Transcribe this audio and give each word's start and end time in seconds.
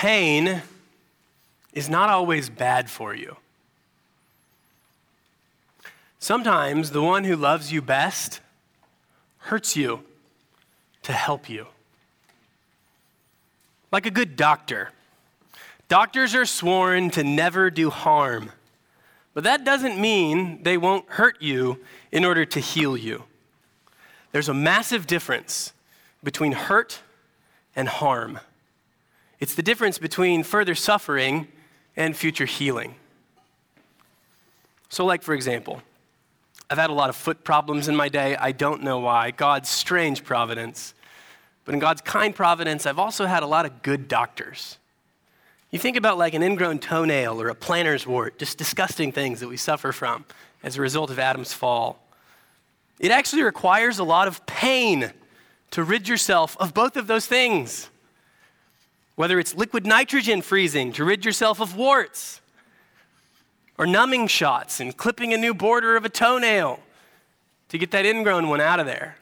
pain 0.00 0.62
is 1.74 1.90
not 1.90 2.08
always 2.08 2.48
bad 2.48 2.88
for 2.88 3.14
you. 3.14 3.36
Sometimes 6.18 6.92
the 6.92 7.02
one 7.02 7.24
who 7.24 7.36
loves 7.36 7.70
you 7.70 7.82
best 7.82 8.40
hurts 9.40 9.76
you 9.76 10.02
to 11.02 11.12
help 11.12 11.50
you. 11.50 11.66
Like 13.92 14.06
a 14.06 14.10
good 14.10 14.36
doctor. 14.36 14.88
Doctors 15.88 16.34
are 16.34 16.46
sworn 16.46 17.10
to 17.10 17.22
never 17.22 17.68
do 17.68 17.90
harm, 17.90 18.52
but 19.34 19.44
that 19.44 19.66
doesn't 19.66 20.00
mean 20.00 20.62
they 20.62 20.78
won't 20.78 21.10
hurt 21.10 21.42
you 21.42 21.78
in 22.10 22.24
order 22.24 22.46
to 22.46 22.58
heal 22.58 22.96
you. 22.96 23.24
There's 24.32 24.48
a 24.48 24.54
massive 24.54 25.06
difference 25.06 25.74
between 26.24 26.52
hurt 26.52 27.00
and 27.76 27.86
harm. 27.86 28.40
It's 29.40 29.54
the 29.54 29.62
difference 29.62 29.98
between 29.98 30.42
further 30.42 30.74
suffering 30.74 31.48
and 31.96 32.16
future 32.16 32.44
healing. 32.44 32.94
So, 34.90 35.04
like, 35.04 35.22
for 35.22 35.34
example, 35.34 35.82
I've 36.68 36.78
had 36.78 36.90
a 36.90 36.94
lot 36.94 37.08
of 37.08 37.16
foot 37.16 37.42
problems 37.42 37.88
in 37.88 37.96
my 37.96 38.08
day. 38.08 38.36
I 38.36 38.52
don't 38.52 38.82
know 38.82 39.00
why. 39.00 39.32
God's 39.32 39.68
strange 39.68 40.24
providence. 40.24 40.94
But 41.64 41.74
in 41.74 41.80
God's 41.80 42.00
kind 42.00 42.34
providence, 42.34 42.86
I've 42.86 42.98
also 42.98 43.26
had 43.26 43.42
a 43.42 43.46
lot 43.46 43.66
of 43.66 43.82
good 43.82 44.08
doctors. 44.08 44.78
You 45.70 45.78
think 45.78 45.96
about 45.96 46.18
like 46.18 46.34
an 46.34 46.42
ingrown 46.42 46.78
toenail 46.78 47.40
or 47.40 47.48
a 47.48 47.54
plantar's 47.54 48.06
wart, 48.06 48.38
just 48.38 48.58
disgusting 48.58 49.12
things 49.12 49.40
that 49.40 49.48
we 49.48 49.56
suffer 49.56 49.92
from 49.92 50.24
as 50.62 50.76
a 50.76 50.80
result 50.80 51.10
of 51.10 51.18
Adam's 51.18 51.52
fall. 51.52 52.02
It 52.98 53.10
actually 53.10 53.42
requires 53.42 53.98
a 53.98 54.04
lot 54.04 54.28
of 54.28 54.44
pain 54.46 55.12
to 55.72 55.84
rid 55.84 56.08
yourself 56.08 56.56
of 56.58 56.74
both 56.74 56.96
of 56.96 57.06
those 57.06 57.26
things. 57.26 57.89
Whether 59.20 59.38
it's 59.38 59.54
liquid 59.54 59.86
nitrogen 59.86 60.40
freezing 60.40 60.94
to 60.94 61.04
rid 61.04 61.26
yourself 61.26 61.60
of 61.60 61.76
warts, 61.76 62.40
or 63.76 63.86
numbing 63.86 64.28
shots 64.28 64.80
and 64.80 64.96
clipping 64.96 65.34
a 65.34 65.36
new 65.36 65.52
border 65.52 65.94
of 65.94 66.06
a 66.06 66.08
toenail 66.08 66.80
to 67.68 67.76
get 67.76 67.90
that 67.90 68.06
ingrown 68.06 68.48
one 68.48 68.62
out 68.62 68.80
of 68.80 68.86
there. 68.86 69.18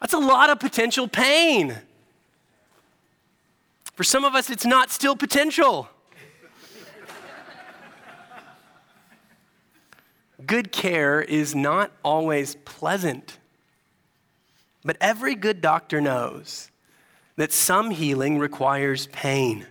That's 0.00 0.14
a 0.14 0.18
lot 0.18 0.50
of 0.50 0.58
potential 0.58 1.06
pain. 1.06 1.76
For 3.94 4.02
some 4.02 4.24
of 4.24 4.34
us, 4.34 4.50
it's 4.50 4.66
not 4.66 4.90
still 4.90 5.14
potential. 5.14 5.88
good 10.44 10.72
care 10.72 11.22
is 11.22 11.54
not 11.54 11.92
always 12.02 12.56
pleasant. 12.64 13.38
But 14.84 14.96
every 15.00 15.36
good 15.36 15.60
doctor 15.60 16.00
knows 16.00 16.72
that 17.36 17.52
some 17.52 17.90
healing 17.90 18.38
requires 18.38 19.06
pain. 19.08 19.66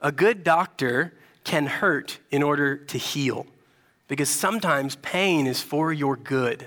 A 0.00 0.12
good 0.12 0.44
doctor 0.44 1.14
can 1.44 1.66
hurt 1.66 2.18
in 2.30 2.42
order 2.42 2.76
to 2.76 2.98
heal 2.98 3.46
because 4.08 4.30
sometimes 4.30 4.96
pain 4.96 5.46
is 5.46 5.60
for 5.60 5.92
your 5.92 6.16
good. 6.16 6.66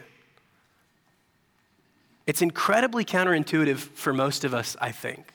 It's 2.26 2.42
incredibly 2.42 3.06
counterintuitive 3.06 3.78
for 3.78 4.14
most 4.14 4.44
of 4.44 4.54
us, 4.54 4.76
I 4.82 4.92
think. 4.92 5.34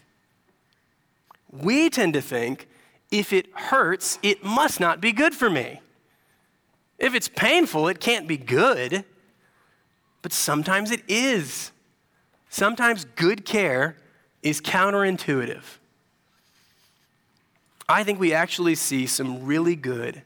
We 1.50 1.90
tend 1.90 2.14
to 2.14 2.20
think 2.20 2.68
if 3.10 3.32
it 3.32 3.46
hurts, 3.54 4.18
it 4.22 4.44
must 4.44 4.80
not 4.80 5.00
be 5.00 5.12
good 5.12 5.34
for 5.34 5.50
me. 5.50 5.80
If 6.98 7.14
it's 7.14 7.28
painful, 7.28 7.88
it 7.88 8.00
can't 8.00 8.28
be 8.28 8.36
good. 8.36 9.04
But 10.22 10.32
sometimes 10.32 10.90
it 10.90 11.02
is. 11.08 11.72
Sometimes 12.48 13.04
good 13.16 13.44
care 13.44 13.96
is 14.42 14.60
counterintuitive. 14.60 15.62
I 17.88 18.04
think 18.04 18.18
we 18.18 18.32
actually 18.32 18.74
see 18.74 19.06
some 19.06 19.44
really 19.44 19.76
good 19.76 20.22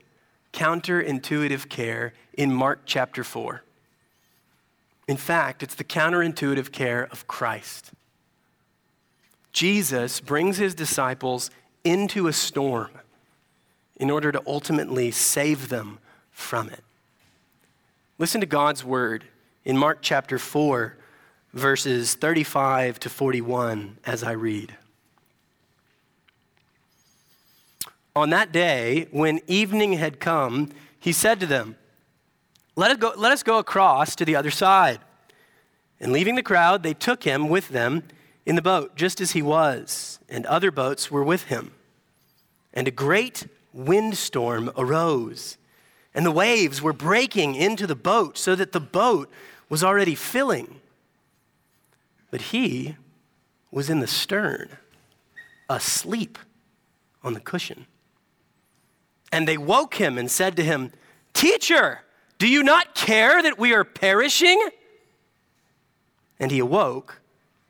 counterintuitive 0.53 1.69
care 1.69 2.15
in 2.35 2.53
Mark 2.53 2.81
chapter 2.87 3.23
4. 3.25 3.63
In 5.09 5.17
fact, 5.17 5.63
it's 5.63 5.75
the 5.75 5.85
counterintuitive 5.85 6.73
care 6.73 7.05
of 7.11 7.27
Christ. 7.27 7.93
Jesus 9.53 10.21
brings 10.21 10.57
his 10.57 10.75
disciples 10.75 11.51
into 11.85 12.27
a 12.27 12.33
storm 12.33 12.91
in 13.97 14.11
order 14.11 14.33
to 14.33 14.43
ultimately 14.47 15.11
save 15.11 15.69
them 15.69 15.99
from 16.31 16.69
it. 16.69 16.83
Listen 18.19 18.41
to 18.41 18.47
God's 18.47 18.85
word 18.85 19.25
in 19.65 19.77
Mark 19.77 19.99
chapter 20.03 20.39
4, 20.39 20.97
verses 21.57 22.15
35 22.15 23.01
to 23.01 23.09
41 23.09 23.97
as 24.05 24.23
I 24.23 24.33
read. 24.33 24.77
On 28.15 28.29
that 28.31 28.53
day, 28.53 29.09
when 29.11 29.41
evening 29.47 29.95
had 29.95 30.21
come, 30.21 30.71
he 31.01 31.13
said 31.13 31.41
to 31.41 31.47
them, 31.47 31.77
let 32.77 32.91
us, 32.91 32.99
go, 32.99 33.13
let 33.17 33.33
us 33.33 33.43
go 33.43 33.59
across 33.59 34.15
to 34.17 34.27
the 34.27 34.37
other 34.37 34.51
side. 34.51 35.01
And 35.99 36.13
leaving 36.13 36.35
the 36.35 36.43
crowd, 36.43 36.83
they 36.83 36.93
took 36.93 37.25
him 37.25 37.49
with 37.49 37.71
them 37.71 38.03
in 38.45 38.55
the 38.55 38.63
boat, 38.63 38.95
just 38.95 39.19
as 39.23 39.31
he 39.31 39.41
was, 39.41 40.19
and 40.29 40.45
other 40.45 40.71
boats 40.71 41.11
were 41.11 41.25
with 41.25 41.45
him. 41.45 41.73
And 42.75 42.87
a 42.87 42.91
great 42.91 43.47
windstorm 43.73 44.71
arose, 44.77 45.57
and 46.15 46.27
the 46.27 46.31
waves 46.31 46.83
were 46.83 46.93
breaking 46.93 47.55
into 47.55 47.87
the 47.87 47.97
boat, 47.97 48.37
so 48.37 48.55
that 48.55 48.73
the 48.73 48.81
boat 48.81 49.31
was 49.71 49.83
already 49.83 50.15
filling. 50.15 50.81
But 52.37 52.53
he 52.53 52.97
was 53.71 53.89
in 53.89 54.01
the 54.01 54.07
stern, 54.07 54.69
asleep 55.71 56.39
on 57.25 57.33
the 57.33 57.41
cushion. 57.41 57.87
And 59.33 59.49
they 59.49 59.57
woke 59.57 59.95
him 59.95 60.19
and 60.19 60.31
said 60.31 60.55
to 60.57 60.63
him, 60.63 60.93
Teacher, 61.33 62.01
do 62.37 62.47
you 62.47 62.63
not 62.63 62.95
care 62.95 63.43
that 63.43 63.59
we 63.59 63.73
are 63.73 63.85
perishing? 63.85 64.69
And 66.39 66.51
he 66.51 66.59
awoke 66.59 67.23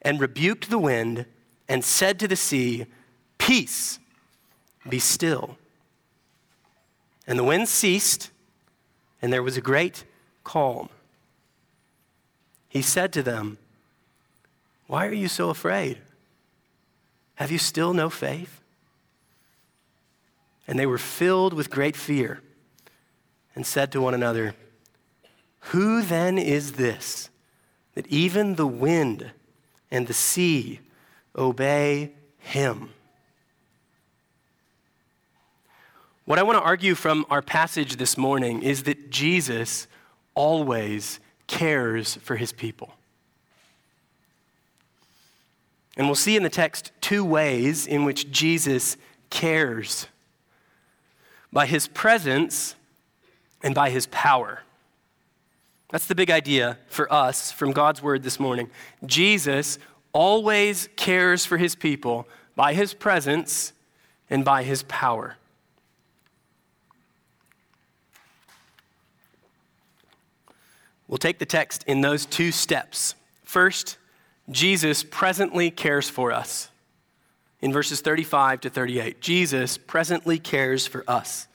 and 0.02 0.20
rebuked 0.20 0.68
the 0.68 0.80
wind 0.80 1.26
and 1.68 1.84
said 1.84 2.18
to 2.18 2.26
the 2.26 2.34
sea, 2.34 2.86
Peace, 3.38 4.00
be 4.88 4.98
still. 4.98 5.58
And 7.24 7.38
the 7.38 7.44
wind 7.44 7.68
ceased, 7.68 8.32
and 9.22 9.32
there 9.32 9.44
was 9.44 9.56
a 9.56 9.60
great 9.60 10.02
calm. 10.42 10.88
He 12.68 12.82
said 12.82 13.12
to 13.12 13.22
them, 13.22 13.58
Why 14.86 15.06
are 15.06 15.12
you 15.12 15.28
so 15.28 15.50
afraid? 15.50 15.98
Have 17.36 17.50
you 17.50 17.58
still 17.58 17.92
no 17.92 18.08
faith? 18.08 18.60
And 20.68 20.78
they 20.78 20.86
were 20.86 20.98
filled 20.98 21.52
with 21.52 21.70
great 21.70 21.96
fear 21.96 22.40
and 23.54 23.66
said 23.66 23.92
to 23.92 24.00
one 24.00 24.14
another, 24.14 24.54
Who 25.70 26.02
then 26.02 26.38
is 26.38 26.72
this 26.72 27.30
that 27.94 28.06
even 28.08 28.56
the 28.56 28.66
wind 28.66 29.30
and 29.90 30.06
the 30.06 30.14
sea 30.14 30.80
obey 31.36 32.12
him? 32.38 32.90
What 36.24 36.40
I 36.40 36.42
want 36.42 36.58
to 36.58 36.64
argue 36.64 36.96
from 36.96 37.24
our 37.30 37.42
passage 37.42 37.96
this 37.96 38.18
morning 38.18 38.62
is 38.62 38.82
that 38.82 39.10
Jesus 39.10 39.86
always 40.34 41.20
cares 41.46 42.16
for 42.16 42.36
his 42.36 42.52
people. 42.52 42.92
And 45.96 46.06
we'll 46.06 46.14
see 46.14 46.36
in 46.36 46.42
the 46.42 46.50
text 46.50 46.92
two 47.00 47.24
ways 47.24 47.86
in 47.86 48.04
which 48.04 48.30
Jesus 48.30 48.96
cares 49.30 50.06
by 51.52 51.66
his 51.66 51.88
presence 51.88 52.74
and 53.62 53.74
by 53.74 53.90
his 53.90 54.06
power. 54.08 54.62
That's 55.90 56.06
the 56.06 56.14
big 56.14 56.30
idea 56.30 56.78
for 56.88 57.10
us 57.12 57.50
from 57.52 57.72
God's 57.72 58.02
word 58.02 58.22
this 58.22 58.38
morning. 58.38 58.70
Jesus 59.06 59.78
always 60.12 60.88
cares 60.96 61.46
for 61.46 61.56
his 61.56 61.74
people 61.74 62.28
by 62.54 62.74
his 62.74 62.92
presence 62.92 63.72
and 64.28 64.44
by 64.44 64.64
his 64.64 64.82
power. 64.82 65.36
We'll 71.08 71.18
take 71.18 71.38
the 71.38 71.46
text 71.46 71.84
in 71.86 72.00
those 72.00 72.26
two 72.26 72.50
steps. 72.50 73.14
First, 73.44 73.96
Jesus 74.50 75.02
presently 75.02 75.70
cares 75.70 76.08
for 76.08 76.32
us 76.32 76.68
in 77.60 77.72
verses 77.72 78.00
35 78.00 78.60
to 78.62 78.70
38. 78.70 79.20
Jesus 79.20 79.76
presently 79.76 80.38
cares 80.38 80.86
for 80.86 81.04
us. 81.08 81.48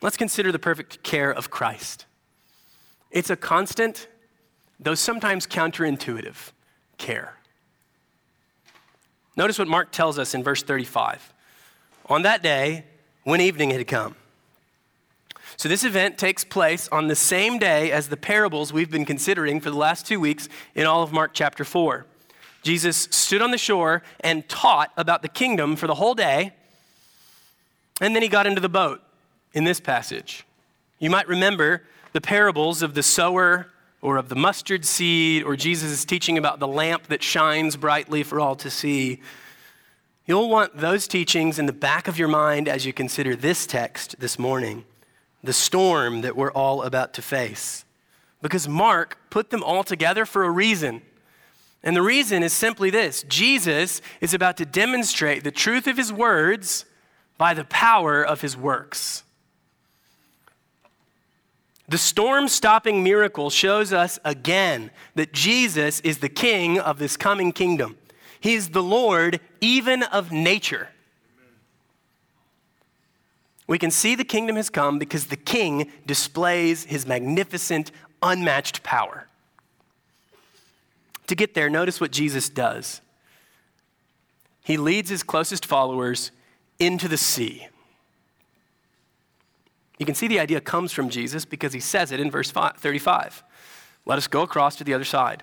Let's 0.00 0.16
consider 0.16 0.52
the 0.52 0.58
perfect 0.58 1.02
care 1.02 1.32
of 1.32 1.50
Christ. 1.50 2.06
It's 3.10 3.30
a 3.30 3.36
constant, 3.36 4.06
though 4.78 4.94
sometimes 4.94 5.46
counterintuitive, 5.46 6.52
care. 6.98 7.34
Notice 9.36 9.58
what 9.58 9.68
Mark 9.68 9.90
tells 9.90 10.18
us 10.18 10.34
in 10.34 10.42
verse 10.42 10.62
35. 10.62 11.32
On 12.06 12.22
that 12.22 12.42
day, 12.42 12.84
when 13.24 13.40
evening 13.40 13.70
had 13.70 13.86
come. 13.86 14.14
So, 15.56 15.68
this 15.68 15.84
event 15.84 16.18
takes 16.18 16.44
place 16.44 16.88
on 16.90 17.08
the 17.08 17.16
same 17.16 17.58
day 17.58 17.92
as 17.92 18.08
the 18.08 18.16
parables 18.16 18.72
we've 18.72 18.90
been 18.90 19.04
considering 19.04 19.60
for 19.60 19.70
the 19.70 19.76
last 19.76 20.06
two 20.06 20.18
weeks 20.18 20.48
in 20.74 20.86
all 20.86 21.02
of 21.02 21.12
Mark 21.12 21.30
chapter 21.32 21.64
4. 21.64 22.06
Jesus 22.62 23.08
stood 23.10 23.42
on 23.42 23.50
the 23.50 23.58
shore 23.58 24.02
and 24.20 24.48
taught 24.48 24.90
about 24.96 25.22
the 25.22 25.28
kingdom 25.28 25.76
for 25.76 25.86
the 25.86 25.94
whole 25.94 26.14
day, 26.14 26.52
and 28.00 28.14
then 28.14 28.22
he 28.22 28.28
got 28.28 28.46
into 28.46 28.60
the 28.60 28.68
boat 28.68 29.02
in 29.52 29.64
this 29.64 29.80
passage. 29.80 30.44
You 30.98 31.10
might 31.10 31.28
remember 31.28 31.82
the 32.12 32.20
parables 32.20 32.82
of 32.82 32.94
the 32.94 33.02
sower 33.02 33.68
or 34.04 34.18
of 34.18 34.28
the 34.28 34.34
mustard 34.34 34.84
seed, 34.84 35.42
or 35.44 35.56
Jesus' 35.56 36.04
teaching 36.04 36.36
about 36.36 36.58
the 36.58 36.68
lamp 36.68 37.04
that 37.04 37.22
shines 37.22 37.74
brightly 37.74 38.22
for 38.22 38.38
all 38.38 38.54
to 38.56 38.70
see. 38.70 39.20
You'll 40.26 40.50
want 40.50 40.76
those 40.76 41.08
teachings 41.08 41.58
in 41.58 41.64
the 41.64 41.72
back 41.72 42.06
of 42.06 42.18
your 42.18 42.28
mind 42.28 42.68
as 42.68 42.84
you 42.84 42.92
consider 42.92 43.34
this 43.34 43.66
text 43.66 44.16
this 44.18 44.38
morning, 44.38 44.84
the 45.44 45.52
storm 45.52 46.22
that 46.22 46.36
we're 46.36 46.52
all 46.52 46.82
about 46.82 47.12
to 47.14 47.22
face. 47.22 47.84
Because 48.42 48.68
Mark 48.68 49.18
put 49.30 49.50
them 49.50 49.62
all 49.62 49.84
together 49.84 50.26
for 50.26 50.44
a 50.44 50.50
reason. 50.50 51.02
And 51.82 51.94
the 51.94 52.02
reason 52.02 52.42
is 52.42 52.52
simply 52.52 52.90
this 52.90 53.22
Jesus 53.24 54.00
is 54.20 54.34
about 54.34 54.56
to 54.56 54.64
demonstrate 54.64 55.44
the 55.44 55.50
truth 55.50 55.86
of 55.86 55.96
his 55.96 56.12
words 56.12 56.86
by 57.36 57.54
the 57.54 57.64
power 57.64 58.24
of 58.24 58.40
his 58.40 58.56
works. 58.56 59.22
The 61.86 61.98
storm 61.98 62.48
stopping 62.48 63.04
miracle 63.04 63.50
shows 63.50 63.92
us 63.92 64.18
again 64.24 64.90
that 65.14 65.34
Jesus 65.34 66.00
is 66.00 66.18
the 66.18 66.30
king 66.30 66.78
of 66.78 66.98
this 66.98 67.18
coming 67.18 67.52
kingdom. 67.52 67.98
He's 68.40 68.70
the 68.70 68.82
Lord 68.82 69.40
even 69.60 70.02
of 70.04 70.32
nature. 70.32 70.88
We 73.66 73.78
can 73.78 73.90
see 73.90 74.14
the 74.14 74.24
kingdom 74.24 74.56
has 74.56 74.68
come 74.68 74.98
because 74.98 75.26
the 75.26 75.36
king 75.36 75.90
displays 76.06 76.84
his 76.84 77.06
magnificent, 77.06 77.90
unmatched 78.22 78.82
power. 78.82 79.26
To 81.28 81.34
get 81.34 81.54
there, 81.54 81.70
notice 81.70 82.00
what 82.00 82.10
Jesus 82.10 82.48
does. 82.48 83.00
He 84.62 84.76
leads 84.76 85.10
his 85.10 85.22
closest 85.22 85.64
followers 85.64 86.30
into 86.78 87.08
the 87.08 87.16
sea. 87.16 87.68
You 89.98 90.06
can 90.06 90.14
see 90.14 90.28
the 90.28 90.40
idea 90.40 90.60
comes 90.60 90.92
from 90.92 91.08
Jesus 91.08 91.44
because 91.44 91.72
he 91.72 91.80
says 91.80 92.12
it 92.12 92.20
in 92.20 92.30
verse 92.30 92.50
35. 92.50 93.42
Let 94.04 94.18
us 94.18 94.26
go 94.26 94.42
across 94.42 94.76
to 94.76 94.84
the 94.84 94.92
other 94.92 95.04
side. 95.04 95.42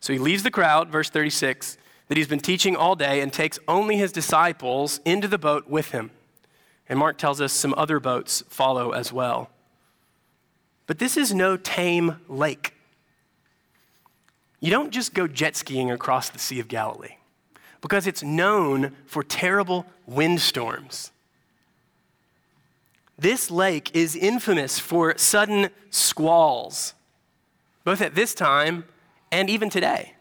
So 0.00 0.12
he 0.12 0.18
leaves 0.18 0.42
the 0.42 0.50
crowd, 0.50 0.88
verse 0.88 1.10
36, 1.10 1.78
that 2.08 2.16
he's 2.16 2.28
been 2.28 2.40
teaching 2.40 2.76
all 2.76 2.96
day 2.96 3.20
and 3.20 3.32
takes 3.32 3.58
only 3.68 3.96
his 3.96 4.10
disciples 4.10 5.00
into 5.04 5.28
the 5.28 5.38
boat 5.38 5.68
with 5.68 5.90
him. 5.90 6.10
And 6.88 6.98
Mark 6.98 7.18
tells 7.18 7.40
us 7.40 7.52
some 7.52 7.74
other 7.76 7.98
boats 8.00 8.42
follow 8.48 8.92
as 8.92 9.12
well. 9.12 9.50
But 10.86 10.98
this 10.98 11.16
is 11.16 11.34
no 11.34 11.56
tame 11.56 12.16
lake. 12.28 12.74
You 14.60 14.70
don't 14.70 14.90
just 14.90 15.14
go 15.14 15.26
jet 15.26 15.56
skiing 15.56 15.90
across 15.90 16.28
the 16.28 16.38
Sea 16.38 16.60
of 16.60 16.68
Galilee 16.68 17.16
because 17.80 18.06
it's 18.06 18.22
known 18.22 18.96
for 19.06 19.22
terrible 19.22 19.86
windstorms. 20.06 21.10
This 23.18 23.50
lake 23.50 23.94
is 23.94 24.16
infamous 24.16 24.78
for 24.78 25.16
sudden 25.16 25.68
squalls, 25.90 26.94
both 27.84 28.00
at 28.00 28.14
this 28.14 28.34
time 28.34 28.84
and 29.30 29.48
even 29.48 29.70
today. 29.70 30.14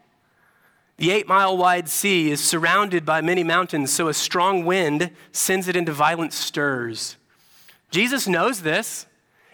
The 0.98 1.12
eight 1.12 1.28
mile 1.28 1.58
wide 1.58 1.90
sea 1.90 2.30
is 2.30 2.44
surrounded 2.44 3.06
by 3.06 3.22
many 3.22 3.44
mountains, 3.44 3.92
so 3.92 4.08
a 4.08 4.14
strong 4.14 4.64
wind 4.64 5.12
sends 5.32 5.68
it 5.68 5.76
into 5.76 5.92
violent 5.92 6.34
stirs. 6.34 7.18
Jesus 7.90 8.28
knows 8.28 8.62
this. 8.62 9.08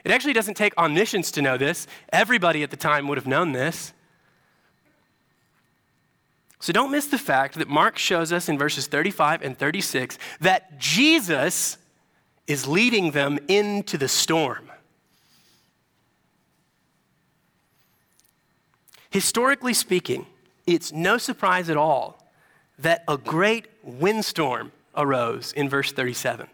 It 0.04 0.12
actually 0.12 0.34
doesn't 0.34 0.56
take 0.56 0.78
omniscience 0.78 1.32
to 1.32 1.42
know 1.42 1.58
this. 1.58 1.88
Everybody 2.12 2.64
at 2.64 2.72
the 2.72 2.78
time 2.78 3.08
would 3.08 3.18
have 3.18 3.28
known 3.28 3.52
this. 3.52 3.94
So 6.60 6.74
don't 6.74 6.92
miss 6.92 7.08
the 7.08 7.18
fact 7.18 7.56
that 7.56 7.70
Mark 7.70 7.98
shows 7.98 8.34
us 8.34 8.50
in 8.50 8.58
verses 8.58 8.88
35 8.88 9.42
and 9.42 9.58
36 9.58 10.18
that 10.42 10.78
Jesus 10.78 11.78
is 12.48 12.68
leading 12.68 13.12
them 13.12 13.40
into 13.48 13.98
the 13.98 14.08
storm. 14.08 14.70
Historically 19.10 19.74
speaking, 19.74 20.26
it's 20.74 20.92
no 20.92 21.18
surprise 21.18 21.70
at 21.70 21.78
all 21.78 22.24
that 22.78 23.04
a 23.08 23.18
great 23.18 23.66
windstorm 23.84 24.72
arose 24.96 25.52
in 25.54 25.70
verse 25.70 25.92
37. 25.92 26.48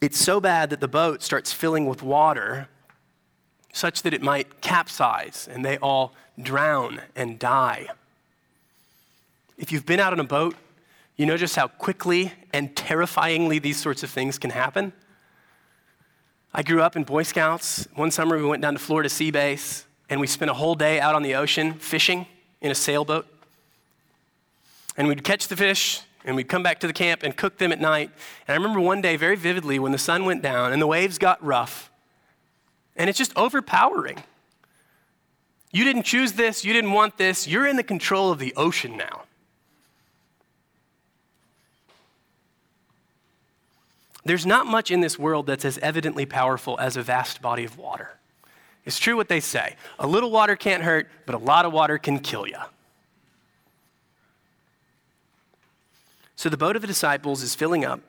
It's 0.00 0.18
so 0.18 0.40
bad 0.40 0.70
that 0.70 0.80
the 0.80 0.88
boat 0.88 1.22
starts 1.22 1.52
filling 1.52 1.86
with 1.86 2.02
water, 2.02 2.68
such 3.72 4.02
that 4.02 4.14
it 4.14 4.22
might 4.22 4.60
capsize 4.60 5.48
and 5.50 5.64
they 5.64 5.76
all 5.78 6.14
drown 6.40 7.02
and 7.14 7.38
die. 7.38 7.86
If 9.58 9.70
you've 9.72 9.86
been 9.86 10.00
out 10.00 10.12
on 10.12 10.20
a 10.20 10.24
boat, 10.24 10.56
you 11.16 11.26
know 11.26 11.36
just 11.36 11.54
how 11.54 11.68
quickly 11.68 12.32
and 12.52 12.74
terrifyingly 12.74 13.58
these 13.58 13.78
sorts 13.78 14.02
of 14.02 14.10
things 14.10 14.38
can 14.38 14.50
happen. 14.50 14.92
I 16.54 16.62
grew 16.62 16.80
up 16.80 16.96
in 16.96 17.04
Boy 17.04 17.22
Scouts. 17.22 17.86
One 17.94 18.10
summer 18.10 18.36
we 18.36 18.44
went 18.44 18.62
down 18.62 18.72
to 18.72 18.78
Florida 18.78 19.08
Sea 19.08 19.30
Base 19.30 19.84
and 20.10 20.20
we 20.20 20.26
spent 20.26 20.50
a 20.50 20.54
whole 20.54 20.74
day 20.74 21.00
out 21.00 21.14
on 21.14 21.22
the 21.22 21.36
ocean 21.36 21.74
fishing 21.74 22.26
in 22.60 22.70
a 22.70 22.74
sailboat. 22.74 23.26
And 24.96 25.06
we'd 25.06 25.22
catch 25.22 25.48
the 25.48 25.56
fish, 25.56 26.02
and 26.24 26.36
we'd 26.36 26.48
come 26.48 26.64
back 26.64 26.80
to 26.80 26.86
the 26.86 26.92
camp 26.92 27.22
and 27.22 27.34
cook 27.34 27.58
them 27.58 27.72
at 27.72 27.80
night. 27.80 28.10
And 28.46 28.54
I 28.54 28.56
remember 28.56 28.80
one 28.80 29.00
day 29.00 29.16
very 29.16 29.36
vividly 29.36 29.78
when 29.78 29.92
the 29.92 29.98
sun 29.98 30.24
went 30.24 30.42
down 30.42 30.72
and 30.72 30.82
the 30.82 30.86
waves 30.86 31.16
got 31.16 31.42
rough, 31.42 31.90
and 32.96 33.08
it's 33.08 33.16
just 33.16 33.32
overpowering. 33.36 34.22
You 35.70 35.84
didn't 35.84 36.02
choose 36.02 36.32
this, 36.32 36.64
you 36.64 36.72
didn't 36.72 36.92
want 36.92 37.16
this, 37.16 37.46
you're 37.46 37.66
in 37.66 37.76
the 37.76 37.84
control 37.84 38.32
of 38.32 38.40
the 38.40 38.52
ocean 38.56 38.96
now. 38.96 39.22
There's 44.24 44.44
not 44.44 44.66
much 44.66 44.90
in 44.90 45.00
this 45.00 45.18
world 45.18 45.46
that's 45.46 45.64
as 45.64 45.78
evidently 45.78 46.26
powerful 46.26 46.78
as 46.78 46.96
a 46.96 47.02
vast 47.02 47.40
body 47.40 47.64
of 47.64 47.78
water. 47.78 48.19
It's 48.84 48.98
true 48.98 49.16
what 49.16 49.28
they 49.28 49.40
say. 49.40 49.76
A 49.98 50.06
little 50.06 50.30
water 50.30 50.56
can't 50.56 50.82
hurt, 50.82 51.08
but 51.26 51.34
a 51.34 51.38
lot 51.38 51.64
of 51.64 51.72
water 51.72 51.98
can 51.98 52.18
kill 52.18 52.46
you. 52.46 52.58
So 56.36 56.48
the 56.48 56.56
boat 56.56 56.76
of 56.76 56.82
the 56.82 56.88
disciples 56.88 57.42
is 57.42 57.54
filling 57.54 57.84
up, 57.84 58.00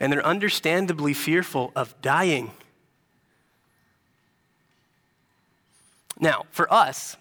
and 0.00 0.12
they're 0.12 0.26
understandably 0.26 1.14
fearful 1.14 1.72
of 1.76 1.94
dying. 2.02 2.50
Now, 6.18 6.46
for 6.50 6.72
us, 6.72 7.16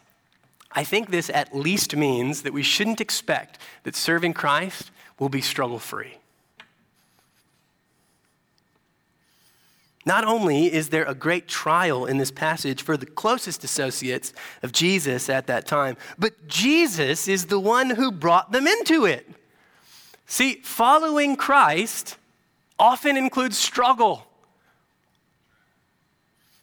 I 0.71 0.83
think 0.83 1.09
this 1.09 1.29
at 1.29 1.55
least 1.55 1.95
means 1.95 2.41
that 2.43 2.53
we 2.53 2.63
shouldn't 2.63 3.01
expect 3.01 3.59
that 3.83 3.95
serving 3.95 4.33
Christ 4.33 4.91
will 5.17 5.29
be 5.29 5.41
struggle 5.41 5.79
free. 5.79 6.18
Not 10.09 10.25
only 10.25 10.73
is 10.73 10.89
there 10.89 11.03
a 11.03 11.13
great 11.13 11.47
trial 11.47 12.07
in 12.07 12.17
this 12.17 12.31
passage 12.31 12.81
for 12.81 12.97
the 12.97 13.05
closest 13.05 13.63
associates 13.63 14.33
of 14.63 14.71
Jesus 14.71 15.29
at 15.29 15.45
that 15.45 15.67
time, 15.67 15.97
but 16.17 16.47
Jesus 16.47 17.27
is 17.27 17.45
the 17.45 17.59
one 17.59 17.91
who 17.91 18.11
brought 18.11 18.51
them 18.51 18.65
into 18.65 19.05
it. 19.05 19.29
See, 20.25 20.61
following 20.63 21.35
Christ 21.35 22.17
often 22.79 23.17
includes 23.17 23.55
struggle 23.55 24.25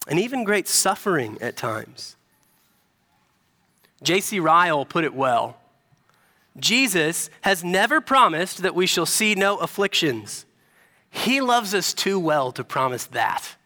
and 0.09 0.19
even 0.19 0.43
great 0.43 0.67
suffering 0.67 1.39
at 1.41 1.57
times. 1.57 2.17
J.C. 4.03 4.41
Ryle 4.41 4.85
put 4.85 5.05
it 5.05 5.15
well 5.15 5.57
Jesus 6.59 7.31
has 7.43 7.63
never 7.63 8.01
promised 8.01 8.63
that 8.63 8.75
we 8.75 8.89
shall 8.89 9.07
see 9.07 9.37
no 9.37 9.57
afflictions. 9.59 10.47
He 11.17 11.41
loves 11.41 11.75
us 11.75 11.95
too 11.95 12.21
well 12.21 12.53
to 12.53 12.63
promise 12.63 13.07
that. 13.07 13.57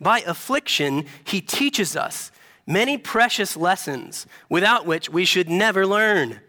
By 0.00 0.20
affliction, 0.20 1.06
He 1.24 1.40
teaches 1.40 1.96
us 1.96 2.32
many 2.66 2.98
precious 2.98 3.56
lessons 3.56 4.26
without 4.48 4.84
which 4.84 5.08
we 5.08 5.24
should 5.24 5.48
never 5.48 5.86
learn. 5.86 6.40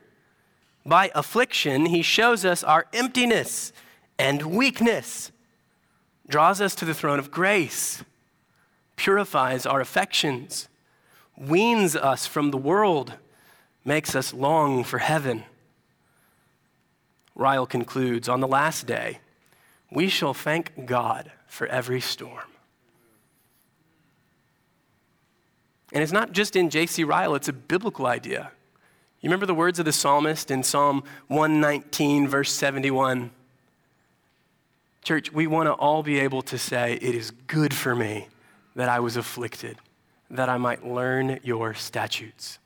By 0.85 1.11
affliction, 1.13 1.85
He 1.85 2.01
shows 2.01 2.43
us 2.43 2.63
our 2.63 2.87
emptiness 2.93 3.71
and 4.17 4.41
weakness, 4.41 5.31
draws 6.27 6.59
us 6.59 6.73
to 6.75 6.85
the 6.85 6.93
throne 6.93 7.19
of 7.19 7.29
grace, 7.29 8.03
purifies 8.95 9.67
our 9.67 9.79
affections, 9.79 10.67
weans 11.37 11.95
us 11.95 12.25
from 12.25 12.49
the 12.49 12.57
world, 12.57 13.13
makes 13.85 14.15
us 14.15 14.33
long 14.33 14.83
for 14.83 14.97
heaven. 14.97 15.43
Ryle 17.41 17.65
concludes 17.65 18.29
On 18.29 18.39
the 18.39 18.47
last 18.47 18.85
day, 18.85 19.19
we 19.91 20.07
shall 20.07 20.33
thank 20.33 20.85
God 20.85 21.31
for 21.47 21.67
every 21.67 21.99
storm. 21.99 22.47
And 25.91 26.01
it's 26.01 26.13
not 26.13 26.31
just 26.31 26.55
in 26.55 26.69
J.C. 26.69 27.03
Ryle, 27.03 27.35
it's 27.35 27.49
a 27.49 27.53
biblical 27.53 28.05
idea. 28.05 28.51
You 29.19 29.29
remember 29.29 29.45
the 29.45 29.53
words 29.53 29.77
of 29.77 29.85
the 29.85 29.91
psalmist 29.91 30.49
in 30.49 30.63
Psalm 30.63 31.03
119, 31.27 32.27
verse 32.27 32.51
71? 32.51 33.31
Church, 35.03 35.33
we 35.33 35.47
want 35.47 35.67
to 35.67 35.73
all 35.73 36.01
be 36.03 36.19
able 36.19 36.41
to 36.43 36.57
say, 36.57 36.93
It 36.93 37.15
is 37.15 37.31
good 37.47 37.73
for 37.73 37.95
me 37.95 38.29
that 38.75 38.87
I 38.87 38.99
was 38.99 39.17
afflicted, 39.17 39.77
that 40.29 40.47
I 40.47 40.57
might 40.57 40.85
learn 40.85 41.39
your 41.43 41.73
statutes. 41.73 42.59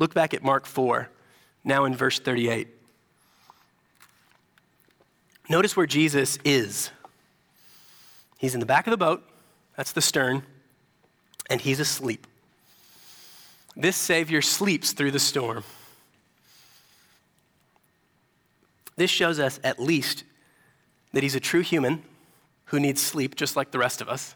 Look 0.00 0.14
back 0.14 0.32
at 0.32 0.42
Mark 0.42 0.64
4, 0.64 1.10
now 1.62 1.84
in 1.84 1.94
verse 1.94 2.18
38. 2.18 2.68
Notice 5.50 5.76
where 5.76 5.86
Jesus 5.86 6.38
is. 6.42 6.90
He's 8.38 8.54
in 8.54 8.60
the 8.60 8.66
back 8.66 8.86
of 8.86 8.92
the 8.92 8.96
boat, 8.96 9.22
that's 9.76 9.92
the 9.92 10.00
stern, 10.00 10.42
and 11.50 11.60
he's 11.60 11.80
asleep. 11.80 12.26
This 13.76 13.94
Savior 13.94 14.40
sleeps 14.40 14.92
through 14.92 15.10
the 15.10 15.18
storm. 15.18 15.64
This 18.96 19.10
shows 19.10 19.38
us 19.38 19.60
at 19.62 19.78
least 19.78 20.24
that 21.12 21.22
he's 21.22 21.34
a 21.34 21.40
true 21.40 21.60
human 21.60 22.02
who 22.66 22.80
needs 22.80 23.02
sleep 23.02 23.34
just 23.34 23.54
like 23.54 23.70
the 23.70 23.78
rest 23.78 24.00
of 24.00 24.08
us. 24.08 24.34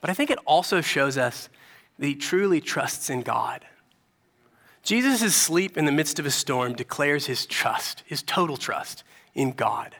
But 0.00 0.08
I 0.08 0.14
think 0.14 0.30
it 0.30 0.38
also 0.46 0.80
shows 0.80 1.18
us 1.18 1.48
that 1.98 2.06
he 2.06 2.14
truly 2.14 2.60
trusts 2.60 3.10
in 3.10 3.22
God. 3.22 3.64
Jesus' 4.86 5.34
sleep 5.34 5.76
in 5.76 5.84
the 5.84 5.90
midst 5.90 6.20
of 6.20 6.26
a 6.26 6.30
storm 6.30 6.72
declares 6.72 7.26
his 7.26 7.44
trust, 7.44 8.04
his 8.06 8.22
total 8.22 8.56
trust 8.56 9.02
in 9.34 9.50
God. 9.50 9.96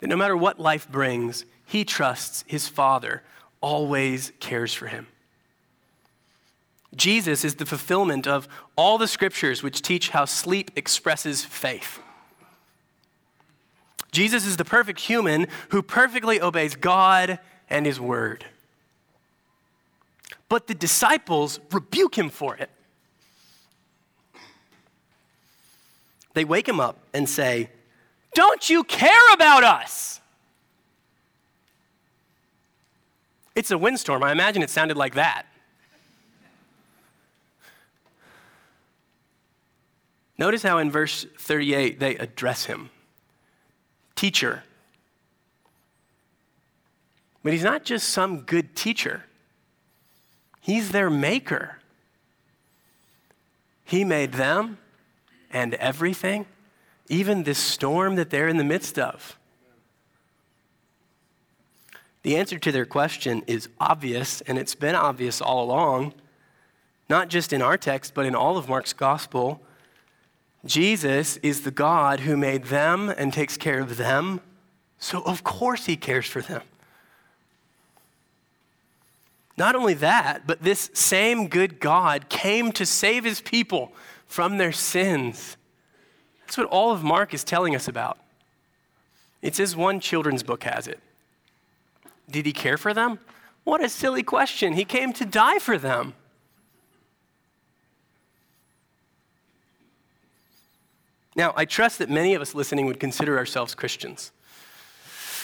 That 0.00 0.06
no 0.06 0.16
matter 0.16 0.34
what 0.34 0.58
life 0.58 0.90
brings, 0.90 1.44
he 1.66 1.84
trusts 1.84 2.42
his 2.46 2.66
Father 2.66 3.22
always 3.60 4.32
cares 4.40 4.72
for 4.72 4.86
him. 4.86 5.06
Jesus 6.94 7.44
is 7.44 7.56
the 7.56 7.66
fulfillment 7.66 8.26
of 8.26 8.48
all 8.74 8.96
the 8.96 9.06
scriptures 9.06 9.62
which 9.62 9.82
teach 9.82 10.08
how 10.08 10.24
sleep 10.24 10.70
expresses 10.76 11.44
faith. 11.44 12.00
Jesus 14.12 14.46
is 14.46 14.56
the 14.56 14.64
perfect 14.64 15.00
human 15.00 15.46
who 15.68 15.82
perfectly 15.82 16.40
obeys 16.40 16.74
God 16.74 17.38
and 17.68 17.84
his 17.84 18.00
word. 18.00 18.46
But 20.48 20.68
the 20.68 20.74
disciples 20.74 21.60
rebuke 21.70 22.16
him 22.16 22.30
for 22.30 22.56
it. 22.56 22.70
They 26.36 26.44
wake 26.44 26.68
him 26.68 26.80
up 26.80 26.98
and 27.14 27.26
say, 27.26 27.70
Don't 28.34 28.68
you 28.68 28.84
care 28.84 29.32
about 29.32 29.64
us? 29.64 30.20
It's 33.54 33.70
a 33.70 33.78
windstorm. 33.78 34.22
I 34.22 34.32
imagine 34.32 34.60
it 34.60 34.68
sounded 34.68 34.98
like 34.98 35.14
that. 35.14 35.46
Notice 40.36 40.62
how 40.62 40.76
in 40.76 40.90
verse 40.90 41.24
38 41.38 41.98
they 41.98 42.16
address 42.16 42.66
him 42.66 42.90
teacher. 44.14 44.62
But 47.42 47.54
he's 47.54 47.64
not 47.64 47.82
just 47.82 48.10
some 48.10 48.40
good 48.40 48.76
teacher, 48.76 49.24
he's 50.60 50.90
their 50.90 51.08
maker. 51.08 51.78
He 53.86 54.04
made 54.04 54.32
them 54.32 54.76
and 55.56 55.72
everything, 55.76 56.44
even 57.08 57.44
this 57.44 57.56
storm 57.56 58.16
that 58.16 58.28
they're 58.28 58.46
in 58.46 58.58
the 58.58 58.64
midst 58.64 58.98
of. 58.98 59.38
The 62.24 62.36
answer 62.36 62.58
to 62.58 62.70
their 62.70 62.84
question 62.84 63.42
is 63.46 63.70
obvious, 63.80 64.42
and 64.42 64.58
it's 64.58 64.74
been 64.74 64.94
obvious 64.94 65.40
all 65.40 65.64
along, 65.64 66.12
not 67.08 67.30
just 67.30 67.54
in 67.54 67.62
our 67.62 67.78
text, 67.78 68.12
but 68.12 68.26
in 68.26 68.34
all 68.34 68.58
of 68.58 68.68
Mark's 68.68 68.92
gospel. 68.92 69.62
Jesus 70.66 71.38
is 71.38 71.62
the 71.62 71.70
God 71.70 72.20
who 72.20 72.36
made 72.36 72.64
them 72.64 73.08
and 73.08 73.32
takes 73.32 73.56
care 73.56 73.80
of 73.80 73.96
them, 73.96 74.42
so 74.98 75.22
of 75.22 75.42
course 75.42 75.86
he 75.86 75.96
cares 75.96 76.26
for 76.26 76.42
them. 76.42 76.62
Not 79.56 79.74
only 79.74 79.94
that, 79.94 80.46
but 80.46 80.62
this 80.62 80.90
same 80.92 81.48
good 81.48 81.80
God 81.80 82.28
came 82.28 82.72
to 82.72 82.84
save 82.84 83.24
his 83.24 83.40
people 83.40 83.94
from 84.26 84.58
their 84.58 84.72
sins. 84.72 85.56
That's 86.40 86.58
what 86.58 86.66
all 86.68 86.92
of 86.92 87.02
Mark 87.02 87.34
is 87.34 87.44
telling 87.44 87.74
us 87.74 87.88
about. 87.88 88.18
It's 89.42 89.60
as 89.60 89.76
one 89.76 90.00
children's 90.00 90.42
book 90.42 90.64
has 90.64 90.86
it. 90.86 91.00
Did 92.30 92.46
he 92.46 92.52
care 92.52 92.76
for 92.76 92.92
them? 92.92 93.18
What 93.64 93.82
a 93.82 93.88
silly 93.88 94.22
question. 94.22 94.74
He 94.74 94.84
came 94.84 95.12
to 95.14 95.24
die 95.24 95.58
for 95.58 95.78
them. 95.78 96.14
Now, 101.34 101.52
I 101.54 101.66
trust 101.66 101.98
that 101.98 102.08
many 102.08 102.34
of 102.34 102.40
us 102.40 102.54
listening 102.54 102.86
would 102.86 102.98
consider 102.98 103.36
ourselves 103.36 103.74
Christians. 103.74 104.32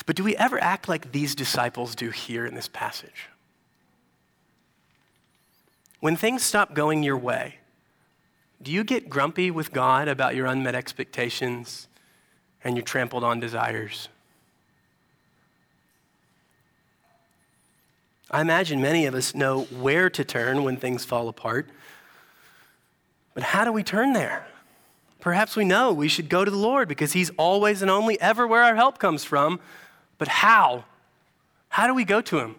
But 0.07 0.17
do 0.17 0.25
we 0.25 0.37
ever 0.37 0.61
act 0.61 0.89
like 0.89 1.12
these 1.12 1.35
disciples 1.35 1.95
do 1.95 2.11
here 2.11 2.47
in 2.47 2.55
this 2.55 2.69
passage? 2.69 3.29
When 6.01 6.17
things 6.17 6.43
stop 6.43 6.75
going 6.75 7.03
your 7.03 7.19
way, 7.19 7.57
do 8.62 8.71
you 8.71 8.85
get 8.85 9.11
grumpy 9.11 9.50
with 9.50 9.73
God 9.73 10.09
about 10.09 10.37
your 10.37 10.47
unmet 10.47 10.75
expectations 10.75 11.88
and 12.62 12.76
your 12.76 12.85
trampled 12.85 13.25
on 13.25 13.40
desires? 13.40 14.09
I 18.31 18.40
imagine 18.40 18.81
many 18.81 19.04
of 19.07 19.14
us 19.14 19.35
know 19.35 19.64
where 19.64 20.09
to 20.11 20.25
turn 20.25 20.62
when 20.62 20.76
things 20.76 21.04
fall 21.04 21.28
apart. 21.28 21.69
But 23.35 23.42
how 23.42 23.64
do 23.64 23.73
we 23.73 23.83
turn 23.83 24.12
there? 24.12 24.47
Perhaps 25.21 25.54
we 25.54 25.64
know 25.64 25.92
we 25.92 26.09
should 26.09 26.28
go 26.28 26.45
to 26.45 26.50
the 26.50 26.57
Lord 26.57 26.88
because 26.88 27.12
He's 27.12 27.31
always 27.37 27.83
and 27.83 27.90
only 27.90 28.21
ever 28.21 28.47
where 28.47 28.62
our 28.62 28.75
help 28.75 28.99
comes 28.99 29.23
from. 29.23 29.61
But 30.19 30.28
how? 30.28 30.85
How 31.69 31.87
do 31.87 31.95
we 31.95 32.04
go 32.04 32.21
to 32.23 32.38
Him? 32.38 32.57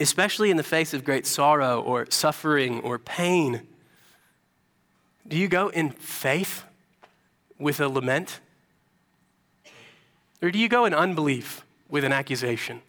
Especially 0.00 0.50
in 0.50 0.56
the 0.56 0.62
face 0.62 0.94
of 0.94 1.04
great 1.04 1.26
sorrow 1.26 1.80
or 1.80 2.06
suffering 2.10 2.80
or 2.80 2.98
pain. 2.98 3.66
Do 5.26 5.36
you 5.36 5.48
go 5.48 5.68
in 5.68 5.90
faith 5.90 6.64
with 7.58 7.80
a 7.80 7.88
lament? 7.88 8.40
Or 10.40 10.50
do 10.50 10.58
you 10.58 10.68
go 10.68 10.84
in 10.84 10.94
unbelief? 10.94 11.64
with 11.88 12.04
an 12.04 12.12
accusation. 12.12 12.82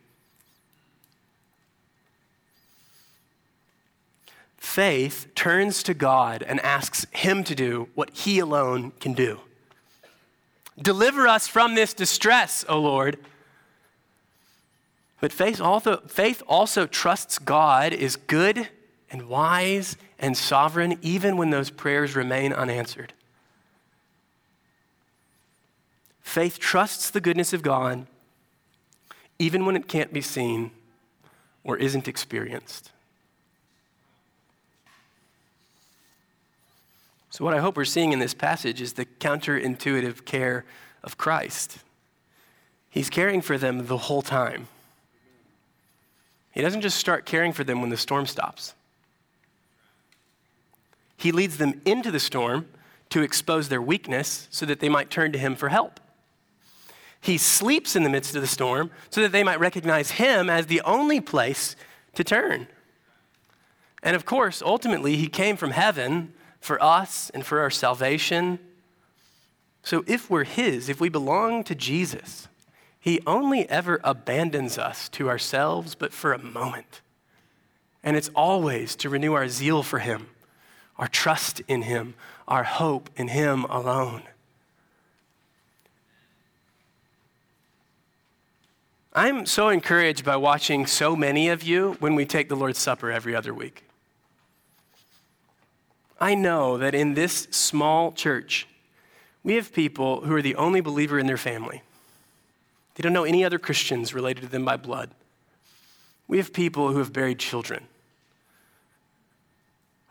Faith 4.57 5.27
turns 5.35 5.81
to 5.83 5.93
God 5.93 6.43
and 6.43 6.59
asks 6.59 7.05
Him 7.11 7.43
to 7.45 7.55
do 7.55 7.89
what 7.95 8.11
He 8.11 8.39
alone 8.39 8.91
can 8.99 9.13
do. 9.13 9.39
Deliver 10.79 11.27
us 11.27 11.47
from 11.47 11.75
this 11.75 11.93
distress, 11.93 12.63
O 12.69 12.79
Lord. 12.79 13.17
But 15.21 15.33
faith 15.33 15.59
also, 15.59 15.97
faith 16.07 16.41
also 16.47 16.85
trusts 16.85 17.39
God 17.39 17.93
is 17.93 18.15
good 18.15 18.69
and 19.11 19.27
wise 19.27 19.97
and 20.17 20.37
sovereign, 20.37 20.97
even 21.01 21.35
when 21.37 21.49
those 21.49 21.69
prayers 21.69 22.15
remain 22.15 22.53
unanswered. 22.53 23.13
Faith 26.21 26.59
trusts 26.59 27.09
the 27.09 27.21
goodness 27.21 27.53
of 27.53 27.61
God 27.61 28.05
even 29.39 29.65
when 29.65 29.77
it 29.77 29.87
can't 29.87 30.11
be 30.11 30.21
seen 30.21 30.69
or 31.63 31.77
isn't 31.77 32.07
experienced. 32.07 32.91
So, 37.31 37.45
what 37.45 37.53
I 37.53 37.59
hope 37.59 37.77
we're 37.77 37.85
seeing 37.85 38.11
in 38.11 38.19
this 38.19 38.33
passage 38.33 38.81
is 38.81 38.93
the 38.93 39.05
counterintuitive 39.05 40.25
care 40.25 40.65
of 41.03 41.17
Christ. 41.17 41.79
He's 42.89 43.09
caring 43.09 43.41
for 43.41 43.57
them 43.57 43.87
the 43.87 43.97
whole 43.97 44.21
time. 44.21 44.67
He 46.51 46.61
doesn't 46.61 46.81
just 46.81 46.97
start 46.97 47.25
caring 47.25 47.53
for 47.53 47.63
them 47.63 47.81
when 47.81 47.89
the 47.89 47.97
storm 47.97 48.25
stops. 48.25 48.73
He 51.17 51.31
leads 51.31 51.57
them 51.57 51.81
into 51.85 52.11
the 52.11 52.19
storm 52.19 52.67
to 53.09 53.21
expose 53.21 53.69
their 53.69 53.81
weakness 53.81 54.47
so 54.49 54.65
that 54.65 54.79
they 54.79 54.89
might 54.89 55.09
turn 55.09 55.31
to 55.31 55.39
Him 55.39 55.55
for 55.55 55.69
help. 55.69 55.99
He 57.21 57.37
sleeps 57.37 57.95
in 57.95 58.03
the 58.03 58.09
midst 58.09 58.35
of 58.35 58.41
the 58.41 58.47
storm 58.47 58.91
so 59.09 59.21
that 59.21 59.31
they 59.31 59.43
might 59.43 59.59
recognize 59.59 60.11
him 60.11 60.49
as 60.49 60.67
the 60.67 60.81
only 60.81 61.19
place 61.19 61.75
to 62.15 62.23
turn. 62.23 62.67
And 64.01 64.15
of 64.15 64.25
course, 64.25 64.61
ultimately, 64.61 65.17
he 65.17 65.27
came 65.27 65.57
from 65.57 65.71
heaven 65.71 66.33
for 66.61 66.81
us 66.81 67.29
and 67.31 67.45
for 67.45 67.59
our 67.59 67.69
salvation. 67.69 68.59
So 69.83 70.03
if 70.07 70.29
we're 70.29 70.45
his, 70.45 70.87
if 70.87 71.01
we 71.01 71.09
belong 71.09 71.63
to 71.65 71.75
Jesus, 71.75 72.47
he 72.99 73.21
only 73.25 73.69
ever 73.69 74.01
abandons 74.03 74.77
us 74.77 75.07
to 75.09 75.29
ourselves, 75.29 75.95
but 75.95 76.13
for 76.13 76.33
a 76.33 76.37
moment. 76.37 77.01
And 78.03 78.17
it's 78.17 78.29
always 78.35 78.95
to 78.97 79.09
renew 79.09 79.33
our 79.33 79.47
zeal 79.47 79.83
for 79.83 79.99
him, 79.99 80.27
our 80.97 81.07
trust 81.07 81.61
in 81.67 81.83
him, 81.83 82.13
our 82.47 82.63
hope 82.63 83.09
in 83.15 83.29
him 83.29 83.63
alone. 83.65 84.23
I'm 89.13 89.45
so 89.45 89.69
encouraged 89.69 90.23
by 90.23 90.35
watching 90.35 90.85
so 90.85 91.15
many 91.15 91.49
of 91.49 91.63
you 91.63 91.97
when 91.99 92.15
we 92.15 92.25
take 92.25 92.47
the 92.47 92.55
Lord's 92.55 92.79
Supper 92.79 93.11
every 93.11 93.35
other 93.35 93.53
week. 93.53 93.83
I 96.19 96.35
know 96.35 96.77
that 96.77 96.93
in 96.93 97.13
this 97.13 97.47
small 97.49 98.11
church, 98.11 98.67
We 99.43 99.55
have 99.55 99.73
people 99.73 100.21
who 100.21 100.35
are 100.35 100.41
the 100.41 100.55
only 100.55 100.81
believer 100.81 101.17
in 101.17 101.27
their 101.27 101.37
family. 101.37 101.81
They 102.99 103.03
don't 103.03 103.13
know 103.13 103.23
any 103.23 103.45
other 103.45 103.59
Christians 103.59 104.13
related 104.13 104.41
to 104.41 104.49
them 104.49 104.65
by 104.65 104.75
blood. 104.75 105.11
We 106.27 106.35
have 106.35 106.51
people 106.51 106.91
who 106.91 106.97
have 106.97 107.13
buried 107.13 107.39
children. 107.39 107.85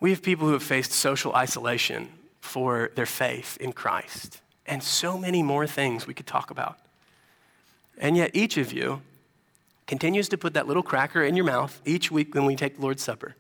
We 0.01 0.09
have 0.09 0.23
people 0.23 0.47
who 0.47 0.55
have 0.55 0.63
faced 0.63 0.93
social 0.93 1.35
isolation 1.35 2.09
for 2.41 2.91
their 2.95 3.05
faith 3.05 3.59
in 3.61 3.75
Christ, 3.75 4.41
and 4.65 4.83
so 4.83 5.19
many 5.19 5.43
more 5.43 5.67
things 5.67 6.07
we 6.07 6.15
could 6.15 6.27
talk 6.27 6.51
about. 6.51 6.79
And 7.99 8.17
yet, 8.17 8.31
each 8.33 8.57
of 8.57 8.73
you 8.73 9.03
continues 9.87 10.31
to 10.31 10.39
put 10.39 10.55
that 10.55 10.67
little 10.67 10.83
cracker 10.83 11.23
in 11.23 11.37
your 11.37 11.45
mouth 11.45 11.83
each 11.85 12.11
week 12.11 12.35
when 12.35 12.47
we 12.47 12.57
take 12.57 12.77
the 12.77 12.83
Lord's 12.83 13.03
Supper. 13.03 13.37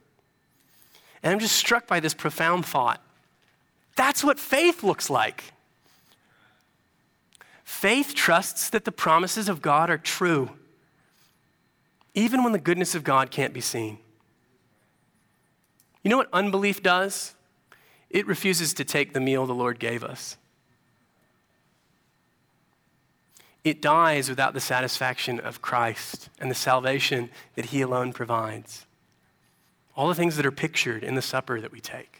And 1.22 1.32
I'm 1.32 1.38
just 1.38 1.56
struck 1.56 1.86
by 1.86 2.00
this 2.00 2.12
profound 2.12 2.66
thought. 2.66 3.02
That's 3.96 4.22
what 4.22 4.38
faith 4.38 4.82
looks 4.82 5.08
like. 5.08 5.54
Faith 7.68 8.14
trusts 8.14 8.70
that 8.70 8.86
the 8.86 8.90
promises 8.90 9.46
of 9.46 9.60
God 9.60 9.90
are 9.90 9.98
true, 9.98 10.50
even 12.14 12.42
when 12.42 12.54
the 12.54 12.58
goodness 12.58 12.94
of 12.94 13.04
God 13.04 13.30
can't 13.30 13.52
be 13.52 13.60
seen. 13.60 13.98
You 16.02 16.08
know 16.08 16.16
what 16.16 16.30
unbelief 16.32 16.82
does? 16.82 17.34
It 18.08 18.26
refuses 18.26 18.72
to 18.72 18.84
take 18.86 19.12
the 19.12 19.20
meal 19.20 19.44
the 19.44 19.52
Lord 19.52 19.78
gave 19.78 20.02
us. 20.02 20.38
It 23.64 23.82
dies 23.82 24.30
without 24.30 24.54
the 24.54 24.60
satisfaction 24.60 25.38
of 25.38 25.60
Christ 25.60 26.30
and 26.40 26.50
the 26.50 26.56
salvation 26.56 27.28
that 27.54 27.66
He 27.66 27.82
alone 27.82 28.14
provides. 28.14 28.86
All 29.94 30.08
the 30.08 30.14
things 30.14 30.36
that 30.36 30.46
are 30.46 30.50
pictured 30.50 31.04
in 31.04 31.16
the 31.16 31.22
supper 31.22 31.60
that 31.60 31.70
we 31.70 31.80
take. 31.80 32.17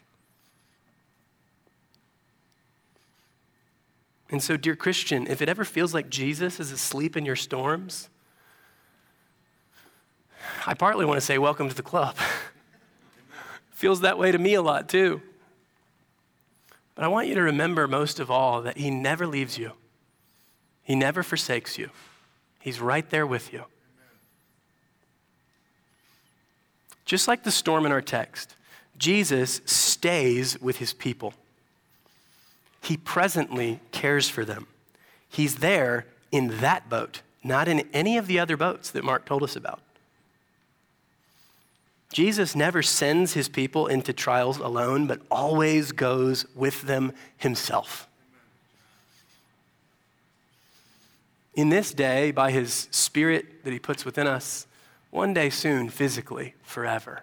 And 4.31 4.43
so, 4.43 4.57
dear 4.57 4.77
Christian, 4.77 5.27
if 5.27 5.41
it 5.41 5.49
ever 5.49 5.65
feels 5.65 5.95
like 5.95 6.11
Jesus 6.11 6.61
is 6.61 6.71
asleep 6.71 7.17
in 7.17 7.25
your 7.25 7.37
storms, 7.37 8.11
I 10.67 10.75
partly 10.75 11.05
want 11.05 11.17
to 11.17 11.25
say, 11.25 11.39
Welcome 11.39 11.69
to 11.69 11.75
the 11.75 11.83
club. 11.83 12.17
Feels 13.71 14.01
that 14.01 14.19
way 14.19 14.33
to 14.33 14.39
me 14.39 14.55
a 14.55 14.63
lot 14.63 14.89
too. 14.89 15.23
But 16.95 17.05
I 17.05 17.09
want 17.09 17.29
you 17.29 17.35
to 17.37 17.43
remember 17.43 17.87
most 17.87 18.19
of 18.19 18.31
all 18.31 18.63
that 18.63 18.77
He 18.77 18.91
never 18.91 19.27
leaves 19.27 19.57
you, 19.57 19.73
He 20.83 20.95
never 20.95 21.23
forsakes 21.23 21.79
you. 21.79 21.91
He's 22.61 22.81
right 22.81 23.09
there 23.09 23.27
with 23.27 23.53
you. 23.53 23.65
Just 27.05 27.29
like 27.29 27.45
the 27.45 27.51
storm 27.51 27.87
in 27.87 27.93
our 27.93 28.03
text, 28.03 28.57
Jesus 28.99 29.63
stays 29.65 30.61
with 30.61 30.77
His 30.77 30.93
people. 30.93 31.33
He 32.81 32.97
presently 32.97 33.81
cares 33.93 34.29
for 34.29 34.45
them. 34.45 34.67
He's 35.29 35.57
there 35.57 36.07
in 36.31 36.59
that 36.61 36.89
boat, 36.89 37.23
not 37.43 37.69
in 37.69 37.89
any 37.93 38.17
of 38.17 38.27
the 38.27 38.39
other 38.39 38.57
boats 38.57 38.91
that 38.91 39.05
Mark 39.05 39.25
told 39.25 39.43
us 39.43 39.57
about. 39.57 39.81
Jesus 42.13 42.57
never 42.57 42.83
sends 42.83 43.35
his 43.35 43.49
people 43.49 43.87
into 43.87 44.13
trials 44.13 44.59
alone, 44.59 45.07
but 45.07 45.21
always 45.31 45.93
goes 45.93 46.47
with 46.55 46.83
them 46.83 47.13
himself. 47.37 48.09
In 51.55 51.69
this 51.69 51.93
day, 51.93 52.31
by 52.31 52.51
his 52.51 52.89
spirit 52.91 53.65
that 53.65 53.73
he 53.73 53.79
puts 53.79 54.05
within 54.05 54.27
us, 54.27 54.67
one 55.11 55.35
day 55.35 55.51
soon, 55.51 55.89
physically, 55.89 56.55
forever. 56.63 57.23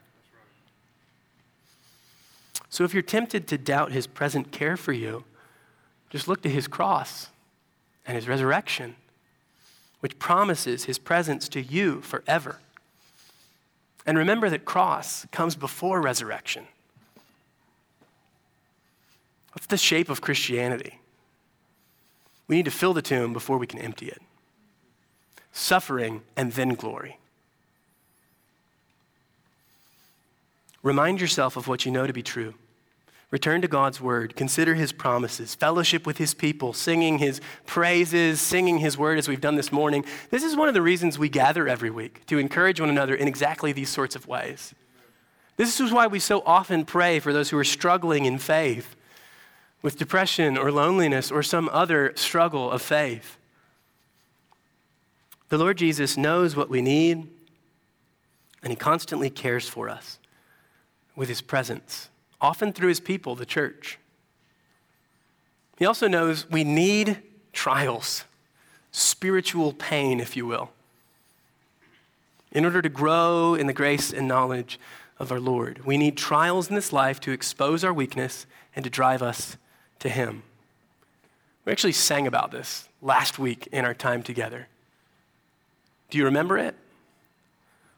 So 2.70 2.84
if 2.84 2.94
you're 2.94 3.04
tempted 3.04 3.48
to 3.48 3.58
doubt 3.58 3.92
his 3.92 4.06
present 4.06 4.52
care 4.52 4.76
for 4.76 4.92
you, 4.92 5.24
just 6.16 6.30
look 6.30 6.42
to 6.42 6.50
his 6.50 6.66
cross 6.66 7.28
and 8.06 8.16
his 8.16 8.26
resurrection, 8.26 8.96
which 10.00 10.18
promises 10.18 10.86
his 10.86 10.98
presence 10.98 11.50
to 11.50 11.62
you 11.62 12.00
forever. 12.00 12.60
And 14.06 14.18
remember 14.18 14.50
that 14.50 14.64
cross 14.64 15.26
comes 15.34 15.58
before 15.58 16.00
resurrection. 16.00 16.68
What's 19.52 19.68
the 19.68 19.76
shape 19.76 20.08
of 20.08 20.22
Christianity? 20.22 21.00
We 22.48 22.56
need 22.56 22.66
to 22.66 22.72
fill 22.72 22.94
the 22.94 23.02
tomb 23.02 23.34
before 23.34 23.58
we 23.58 23.68
can 23.68 23.80
empty 23.80 24.06
it. 24.06 24.22
Suffering 25.52 26.22
and 26.38 26.54
then 26.54 26.76
glory. 26.76 27.20
Remind 30.82 31.20
yourself 31.20 31.58
of 31.58 31.68
what 31.68 31.86
you 31.86 31.92
know 31.92 32.08
to 32.08 32.14
be 32.14 32.24
true. 32.24 32.54
Return 33.32 33.62
to 33.62 33.68
God's 33.68 34.00
word. 34.00 34.36
Consider 34.36 34.76
his 34.76 34.92
promises. 34.92 35.56
Fellowship 35.56 36.06
with 36.06 36.18
his 36.18 36.34
people, 36.34 36.74
singing 36.74 37.18
his 37.18 37.42
praises, 37.66 38.40
singing 38.40 38.78
his 38.78 38.98
word 38.98 39.18
as 39.18 39.28
we've 39.28 39.42
done 39.42 39.56
this 39.56 39.72
morning. 39.72 40.06
This 40.30 40.44
is 40.44 40.56
one 40.56 40.68
of 40.68 40.74
the 40.74 40.82
reasons 40.82 41.18
we 41.18 41.30
gather 41.30 41.68
every 41.68 41.90
week 41.90 42.26
to 42.28 42.38
encourage 42.38 42.80
one 42.80 42.90
another 42.90 43.16
in 43.16 43.28
exactly 43.28 43.72
these 43.72 43.90
sorts 43.90 44.16
of 44.16 44.28
ways. 44.28 44.74
This 45.58 45.80
is 45.80 45.92
why 45.92 46.08
we 46.08 46.20
so 46.20 46.44
often 46.46 46.86
pray 46.86 47.20
for 47.20 47.34
those 47.34 47.50
who 47.50 47.58
are 47.58 47.64
struggling 47.64 48.26
in 48.26 48.38
faith 48.38 48.96
with 49.82 49.98
depression 49.98 50.58
or 50.58 50.72
loneliness 50.72 51.32
or 51.32 51.42
some 51.42 51.70
other 51.72 52.14
struggle 52.16 52.70
of 52.70 52.82
faith. 52.82 53.38
The 55.50 55.58
Lord 55.58 55.78
Jesus 55.78 56.18
knows 56.18 56.56
what 56.56 56.70
we 56.70 56.82
need, 56.82 57.28
and 58.62 58.72
he 58.72 58.76
constantly 58.76 59.30
cares 59.30 59.70
for 59.70 59.90
us 59.90 60.20
with 61.16 61.30
his 61.30 61.42
presence 61.42 62.10
often 62.46 62.72
through 62.72 62.90
his 62.90 63.00
people, 63.00 63.34
the 63.34 63.46
church. 63.46 63.98
He 65.80 65.86
also 65.86 66.08
knows 66.08 66.48
we 66.48 66.64
need 66.64 67.18
trials, 67.54 68.24
spiritual 68.92 69.74
pain, 69.74 70.20
if 70.20 70.38
you 70.38 70.46
will, 70.46 70.70
in 72.52 72.64
order 72.64 72.84
to 72.84 72.90
grow 72.90 73.56
in 73.56 73.66
the 73.66 73.74
grace 73.74 74.14
and 74.14 74.28
knowledge 74.28 74.80
of 75.18 75.32
our 75.32 75.40
Lord. 75.40 75.86
We 75.86 75.98
need 75.98 76.18
trials 76.18 76.70
in 76.70 76.76
this 76.76 76.94
life 76.94 77.20
to 77.22 77.32
expose 77.32 77.84
our 77.84 77.94
weakness 77.94 78.46
and 78.76 78.84
to 78.86 78.92
drive 78.92 79.24
us 79.24 79.58
to 80.00 80.08
Him. 80.08 80.44
We 81.66 81.72
actually 81.72 81.94
sang 81.94 82.28
about 82.28 82.52
this 82.52 82.88
last 83.02 83.40
week 83.40 83.68
in 83.72 83.86
our 83.86 83.96
time 83.96 84.22
together. 84.22 84.68
Do 86.12 86.20
you 86.20 86.26
remember 86.26 86.60
it? 86.60 86.76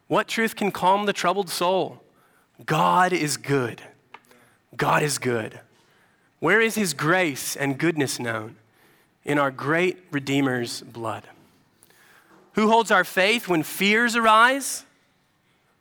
What 0.08 0.30
truth 0.30 0.56
can 0.56 0.72
calm 0.72 1.06
the 1.06 1.12
troubled 1.12 1.50
soul? 1.50 2.02
God 2.66 3.12
is 3.12 3.36
good. 3.36 3.82
God 4.76 5.04
is 5.04 5.18
good. 5.18 5.60
Where 6.40 6.62
is 6.62 6.76
his 6.76 6.94
grace 6.94 7.56
and 7.56 7.78
goodness 7.78 8.20
known? 8.20 8.58
In 9.24 9.40
our 9.40 9.52
great 9.52 9.98
Redeemer's 10.12 10.82
blood. 10.82 11.24
Who 12.54 12.70
holds 12.70 12.92
our 12.92 13.04
faith 13.04 13.48
when 13.48 13.64
fears 13.64 14.16
arise? 14.16 14.86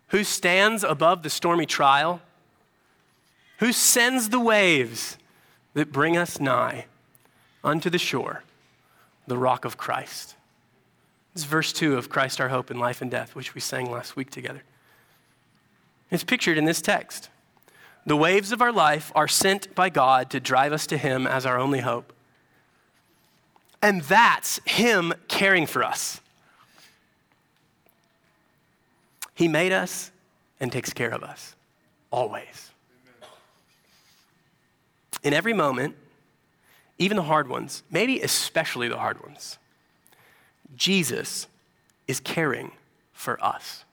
Who 0.09 0.25
stands 0.25 0.85
above 0.85 1.22
the 1.22 1.31
stormy 1.31 1.66
trial? 1.66 2.20
Who 3.59 3.72
sends 3.72 4.29
the 4.29 4.40
waves 4.40 5.16
that 5.75 5.92
bring 5.92 6.16
us 6.16 6.38
nigh 6.38 6.87
unto 7.64 7.90
the 7.90 7.99
shore, 7.99 8.44
the 9.27 9.38
rock 9.38 9.64
of 9.64 9.77
Christ? 9.77 10.37
This 11.33 11.42
is 11.42 11.49
verse 11.49 11.72
2 11.72 11.96
of 11.96 12.09
Christ 12.09 12.40
our 12.40 12.49
hope 12.49 12.70
in 12.70 12.79
life 12.79 13.03
and 13.03 13.11
death, 13.11 13.35
which 13.35 13.55
we 13.55 13.61
sang 13.61 13.90
last 13.90 14.16
week 14.16 14.31
together. 14.31 14.62
It's 16.11 16.25
pictured 16.25 16.57
in 16.57 16.64
this 16.64 16.81
text. 16.81 17.31
The 18.06 18.16
waves 18.16 18.52
of 18.52 18.62
our 18.62 18.72
life 18.72 19.10
are 19.16 19.26
sent 19.26 19.74
by 19.74 19.90
God 19.90 20.30
to 20.30 20.38
drive 20.38 20.72
us 20.72 20.86
to 20.86 20.96
Him 20.96 21.26
as 21.26 21.44
our 21.44 21.58
only 21.58 21.80
hope. 21.80 22.12
And 23.82 24.00
that's 24.02 24.60
Him 24.64 25.12
caring 25.26 25.66
for 25.66 25.82
us. 25.82 26.20
He 29.34 29.48
made 29.48 29.72
us 29.72 30.12
and 30.60 30.70
takes 30.70 30.92
care 30.92 31.10
of 31.10 31.24
us, 31.24 31.56
always. 32.12 32.70
In 35.24 35.34
every 35.34 35.52
moment, 35.52 35.96
even 36.98 37.16
the 37.16 37.24
hard 37.24 37.48
ones, 37.48 37.82
maybe 37.90 38.20
especially 38.20 38.88
the 38.88 38.98
hard 38.98 39.20
ones, 39.20 39.58
Jesus 40.76 41.48
is 42.06 42.20
caring 42.20 42.70
for 43.12 43.42
us 43.44 43.84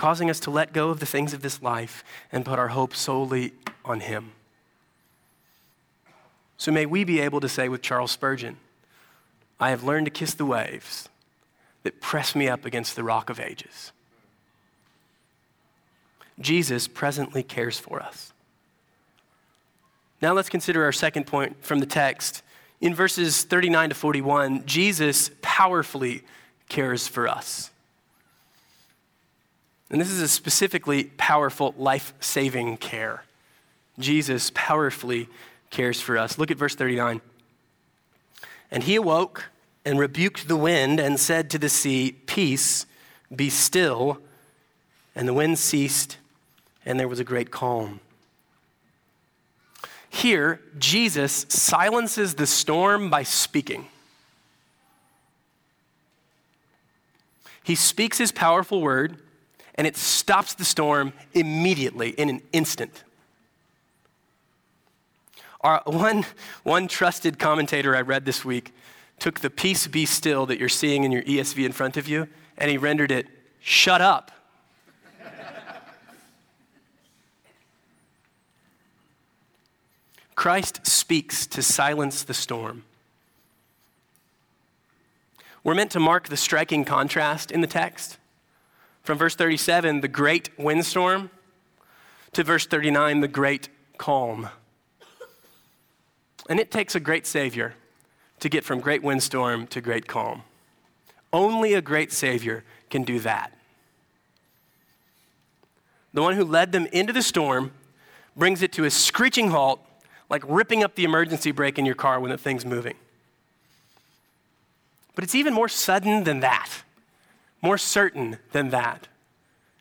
causing 0.00 0.30
us 0.30 0.40
to 0.40 0.50
let 0.50 0.72
go 0.72 0.88
of 0.88 0.98
the 0.98 1.04
things 1.04 1.34
of 1.34 1.42
this 1.42 1.60
life 1.60 2.02
and 2.32 2.42
put 2.42 2.58
our 2.58 2.68
hope 2.68 2.96
solely 2.96 3.52
on 3.84 4.00
Him. 4.00 4.32
So 6.56 6.72
may 6.72 6.86
we 6.86 7.04
be 7.04 7.20
able 7.20 7.38
to 7.40 7.50
say 7.50 7.68
with 7.68 7.82
Charles 7.82 8.10
Spurgeon, 8.10 8.56
I 9.60 9.68
have 9.68 9.84
learned 9.84 10.06
to 10.06 10.10
kiss 10.10 10.32
the 10.32 10.46
waves 10.46 11.10
that 11.82 12.00
press 12.00 12.34
me 12.34 12.48
up 12.48 12.64
against 12.64 12.96
the 12.96 13.04
rock 13.04 13.28
of 13.28 13.38
ages. 13.38 13.92
Jesus 16.40 16.88
presently 16.88 17.42
cares 17.42 17.78
for 17.78 18.02
us. 18.02 18.32
Now 20.22 20.32
let's 20.32 20.48
consider 20.48 20.82
our 20.82 20.92
second 20.92 21.26
point 21.26 21.62
from 21.62 21.78
the 21.78 21.84
text. 21.84 22.42
In 22.80 22.94
verses 22.94 23.42
39 23.42 23.90
to 23.90 23.94
41, 23.94 24.64
Jesus 24.64 25.30
powerfully 25.42 26.22
cares 26.70 27.06
for 27.06 27.28
us. 27.28 27.70
And 29.90 30.00
this 30.00 30.10
is 30.10 30.20
a 30.20 30.28
specifically 30.28 31.04
powerful 31.16 31.74
life 31.76 32.14
saving 32.20 32.76
care. 32.76 33.24
Jesus 33.98 34.50
powerfully 34.54 35.28
cares 35.70 36.00
for 36.00 36.16
us. 36.16 36.38
Look 36.38 36.50
at 36.50 36.56
verse 36.56 36.74
39. 36.74 37.20
And 38.70 38.84
he 38.84 38.94
awoke 38.94 39.46
and 39.84 39.98
rebuked 39.98 40.46
the 40.46 40.56
wind 40.56 41.00
and 41.00 41.18
said 41.18 41.50
to 41.50 41.58
the 41.58 41.68
sea, 41.68 42.12
Peace, 42.26 42.86
be 43.34 43.50
still. 43.50 44.18
And 45.14 45.26
the 45.26 45.34
wind 45.34 45.58
ceased, 45.58 46.18
and 46.86 46.98
there 46.98 47.08
was 47.08 47.18
a 47.18 47.24
great 47.24 47.50
calm. 47.50 48.00
Here, 50.08 50.60
Jesus 50.78 51.46
silences 51.48 52.34
the 52.34 52.46
storm 52.46 53.10
by 53.10 53.22
speaking. 53.22 53.86
He 57.62 57.74
speaks 57.74 58.18
his 58.18 58.32
powerful 58.32 58.80
word, 58.80 59.18
and 59.80 59.86
it 59.86 59.96
stops 59.96 60.52
the 60.52 60.64
storm 60.66 61.14
immediately 61.32 62.10
in 62.10 62.28
an 62.28 62.42
instant. 62.52 63.02
Our, 65.62 65.80
one, 65.86 66.26
one 66.64 66.86
trusted 66.86 67.38
commentator 67.38 67.96
I 67.96 68.02
read 68.02 68.26
this 68.26 68.44
week 68.44 68.74
took 69.18 69.40
the 69.40 69.48
peace 69.48 69.86
be 69.86 70.04
still 70.04 70.44
that 70.44 70.60
you're 70.60 70.68
seeing 70.68 71.04
in 71.04 71.12
your 71.12 71.22
ESV 71.22 71.64
in 71.64 71.72
front 71.72 71.96
of 71.96 72.06
you, 72.06 72.28
and 72.58 72.70
he 72.70 72.76
rendered 72.76 73.10
it, 73.10 73.26
shut 73.60 74.02
up. 74.02 74.32
Christ 80.34 80.86
speaks 80.86 81.46
to 81.46 81.62
silence 81.62 82.22
the 82.22 82.34
storm. 82.34 82.84
We're 85.64 85.74
meant 85.74 85.92
to 85.92 86.00
mark 86.00 86.28
the 86.28 86.36
striking 86.36 86.84
contrast 86.84 87.50
in 87.50 87.62
the 87.62 87.66
text. 87.66 88.18
From 89.02 89.18
verse 89.18 89.34
37, 89.34 90.00
the 90.00 90.08
great 90.08 90.50
windstorm, 90.58 91.30
to 92.32 92.44
verse 92.44 92.66
39, 92.66 93.20
the 93.20 93.28
great 93.28 93.68
calm. 93.98 94.48
And 96.48 96.60
it 96.60 96.70
takes 96.70 96.94
a 96.94 97.00
great 97.00 97.26
Savior 97.26 97.74
to 98.40 98.48
get 98.48 98.64
from 98.64 98.80
great 98.80 99.02
windstorm 99.02 99.66
to 99.68 99.80
great 99.80 100.06
calm. 100.06 100.42
Only 101.32 101.74
a 101.74 101.82
great 101.82 102.12
Savior 102.12 102.64
can 102.88 103.04
do 103.04 103.20
that. 103.20 103.52
The 106.12 106.22
one 106.22 106.34
who 106.34 106.44
led 106.44 106.72
them 106.72 106.86
into 106.86 107.12
the 107.12 107.22
storm 107.22 107.72
brings 108.36 108.62
it 108.62 108.72
to 108.72 108.84
a 108.84 108.90
screeching 108.90 109.50
halt, 109.50 109.80
like 110.28 110.42
ripping 110.48 110.82
up 110.82 110.94
the 110.94 111.04
emergency 111.04 111.52
brake 111.52 111.78
in 111.78 111.86
your 111.86 111.94
car 111.94 112.18
when 112.18 112.30
the 112.30 112.38
thing's 112.38 112.64
moving. 112.64 112.96
But 115.14 115.24
it's 115.24 115.34
even 115.34 115.54
more 115.54 115.68
sudden 115.68 116.24
than 116.24 116.40
that, 116.40 116.68
more 117.62 117.78
certain 117.78 118.38
than 118.52 118.70
that. 118.70 119.08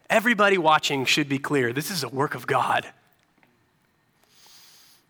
Everybody 0.09 0.57
watching 0.57 1.05
should 1.05 1.29
be 1.29 1.39
clear 1.39 1.71
this 1.71 1.91
is 1.91 2.03
a 2.03 2.09
work 2.09 2.35
of 2.35 2.47
God. 2.47 2.87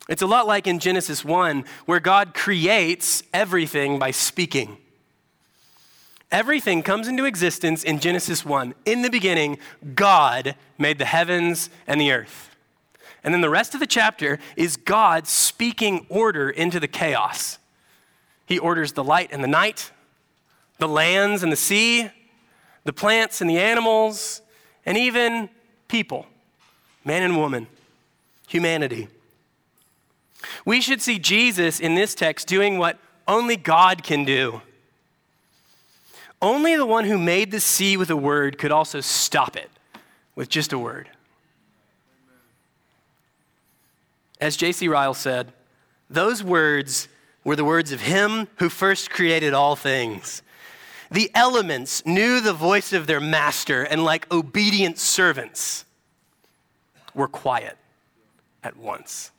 It's 0.09 0.23
a 0.23 0.27
lot 0.27 0.47
like 0.47 0.65
in 0.65 0.79
Genesis 0.79 1.23
1, 1.23 1.63
where 1.85 1.99
God 1.99 2.33
creates 2.33 3.21
everything 3.31 3.99
by 3.99 4.11
speaking. 4.11 4.77
Everything 6.31 6.83
comes 6.83 7.07
into 7.07 7.25
existence 7.25 7.83
in 7.83 7.99
Genesis 7.99 8.43
1. 8.43 8.73
In 8.85 9.03
the 9.03 9.09
beginning, 9.09 9.59
God 9.95 10.55
made 10.77 10.97
the 10.97 11.05
heavens 11.05 11.69
and 11.87 12.01
the 12.01 12.11
earth. 12.11 12.55
And 13.23 13.33
then 13.33 13.41
the 13.41 13.49
rest 13.49 13.73
of 13.73 13.79
the 13.79 13.87
chapter 13.87 14.39
is 14.55 14.77
God 14.77 15.27
speaking 15.27 16.05
order 16.09 16.49
into 16.49 16.79
the 16.79 16.87
chaos. 16.87 17.59
He 18.45 18.57
orders 18.57 18.93
the 18.93 19.03
light 19.03 19.29
and 19.31 19.43
the 19.43 19.47
night, 19.47 19.91
the 20.79 20.87
lands 20.87 21.43
and 21.43 21.51
the 21.51 21.57
sea, 21.57 22.09
the 22.89 22.93
plants 22.93 23.39
and 23.39 23.47
the 23.47 23.59
animals, 23.59 24.41
and 24.83 24.97
even 24.97 25.47
people, 25.87 26.25
man 27.05 27.21
and 27.21 27.37
woman, 27.37 27.67
humanity. 28.47 29.07
We 30.65 30.81
should 30.81 30.99
see 30.99 31.19
Jesus 31.19 31.79
in 31.79 31.93
this 31.93 32.15
text 32.15 32.47
doing 32.47 32.79
what 32.79 32.97
only 33.27 33.57
God 33.57 34.01
can 34.01 34.25
do. 34.25 34.63
Only 36.41 36.75
the 36.75 36.85
one 36.87 37.05
who 37.05 37.19
made 37.19 37.51
the 37.51 37.59
sea 37.59 37.95
with 37.95 38.09
a 38.09 38.17
word 38.17 38.57
could 38.57 38.71
also 38.71 39.01
stop 39.01 39.55
it 39.55 39.69
with 40.33 40.49
just 40.49 40.73
a 40.73 40.79
word. 40.79 41.09
As 44.41 44.57
J.C. 44.57 44.87
Ryle 44.87 45.13
said, 45.13 45.53
those 46.09 46.43
words 46.43 47.07
were 47.43 47.55
the 47.55 47.63
words 47.63 47.91
of 47.91 48.01
him 48.01 48.47
who 48.55 48.67
first 48.67 49.11
created 49.11 49.53
all 49.53 49.75
things. 49.75 50.41
The 51.11 51.31
elements 51.33 52.05
knew 52.05 52.39
the 52.39 52.53
voice 52.53 52.93
of 52.93 53.07
their 53.07 53.19
master, 53.19 53.83
and 53.83 54.03
like 54.03 54.31
obedient 54.31 54.99
servants, 54.99 55.85
were 57.13 57.27
quiet 57.27 57.77
at 58.63 58.77
once. 58.77 59.31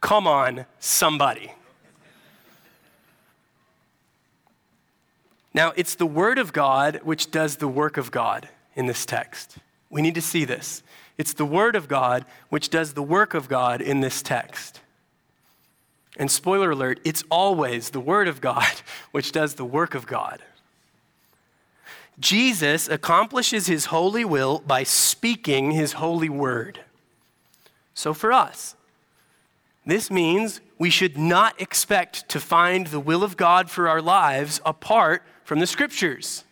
Come 0.00 0.26
on, 0.26 0.66
somebody. 0.78 1.52
Now, 5.52 5.72
it's 5.76 5.94
the 5.94 6.06
Word 6.06 6.38
of 6.38 6.52
God 6.52 7.00
which 7.02 7.30
does 7.30 7.56
the 7.56 7.68
work 7.68 7.96
of 7.96 8.10
God 8.10 8.48
in 8.74 8.86
this 8.86 9.06
text. 9.06 9.56
We 9.88 10.02
need 10.02 10.14
to 10.14 10.22
see 10.22 10.44
this. 10.44 10.82
It's 11.16 11.32
the 11.32 11.46
Word 11.46 11.76
of 11.76 11.88
God 11.88 12.26
which 12.50 12.68
does 12.68 12.92
the 12.92 13.02
work 13.02 13.32
of 13.32 13.48
God 13.48 13.80
in 13.80 14.00
this 14.00 14.22
text. 14.22 14.80
And 16.16 16.30
spoiler 16.30 16.70
alert, 16.70 17.00
it's 17.04 17.24
always 17.30 17.90
the 17.90 18.00
Word 18.00 18.28
of 18.28 18.40
God 18.40 18.72
which 19.10 19.32
does 19.32 19.54
the 19.54 19.64
work 19.64 19.94
of 19.94 20.06
God. 20.06 20.42
Jesus 22.18 22.88
accomplishes 22.88 23.66
his 23.66 23.86
holy 23.86 24.24
will 24.24 24.60
by 24.60 24.82
speaking 24.82 25.72
his 25.72 25.94
holy 25.94 26.30
word. 26.30 26.80
So 27.94 28.14
for 28.14 28.32
us, 28.32 28.74
this 29.84 30.10
means 30.10 30.60
we 30.78 30.90
should 30.90 31.18
not 31.18 31.60
expect 31.60 32.28
to 32.30 32.40
find 32.40 32.86
the 32.86 33.00
will 33.00 33.22
of 33.22 33.36
God 33.36 33.70
for 33.70 33.88
our 33.88 34.00
lives 34.00 34.60
apart 34.64 35.22
from 35.44 35.60
the 35.60 35.66
scriptures. 35.66 36.44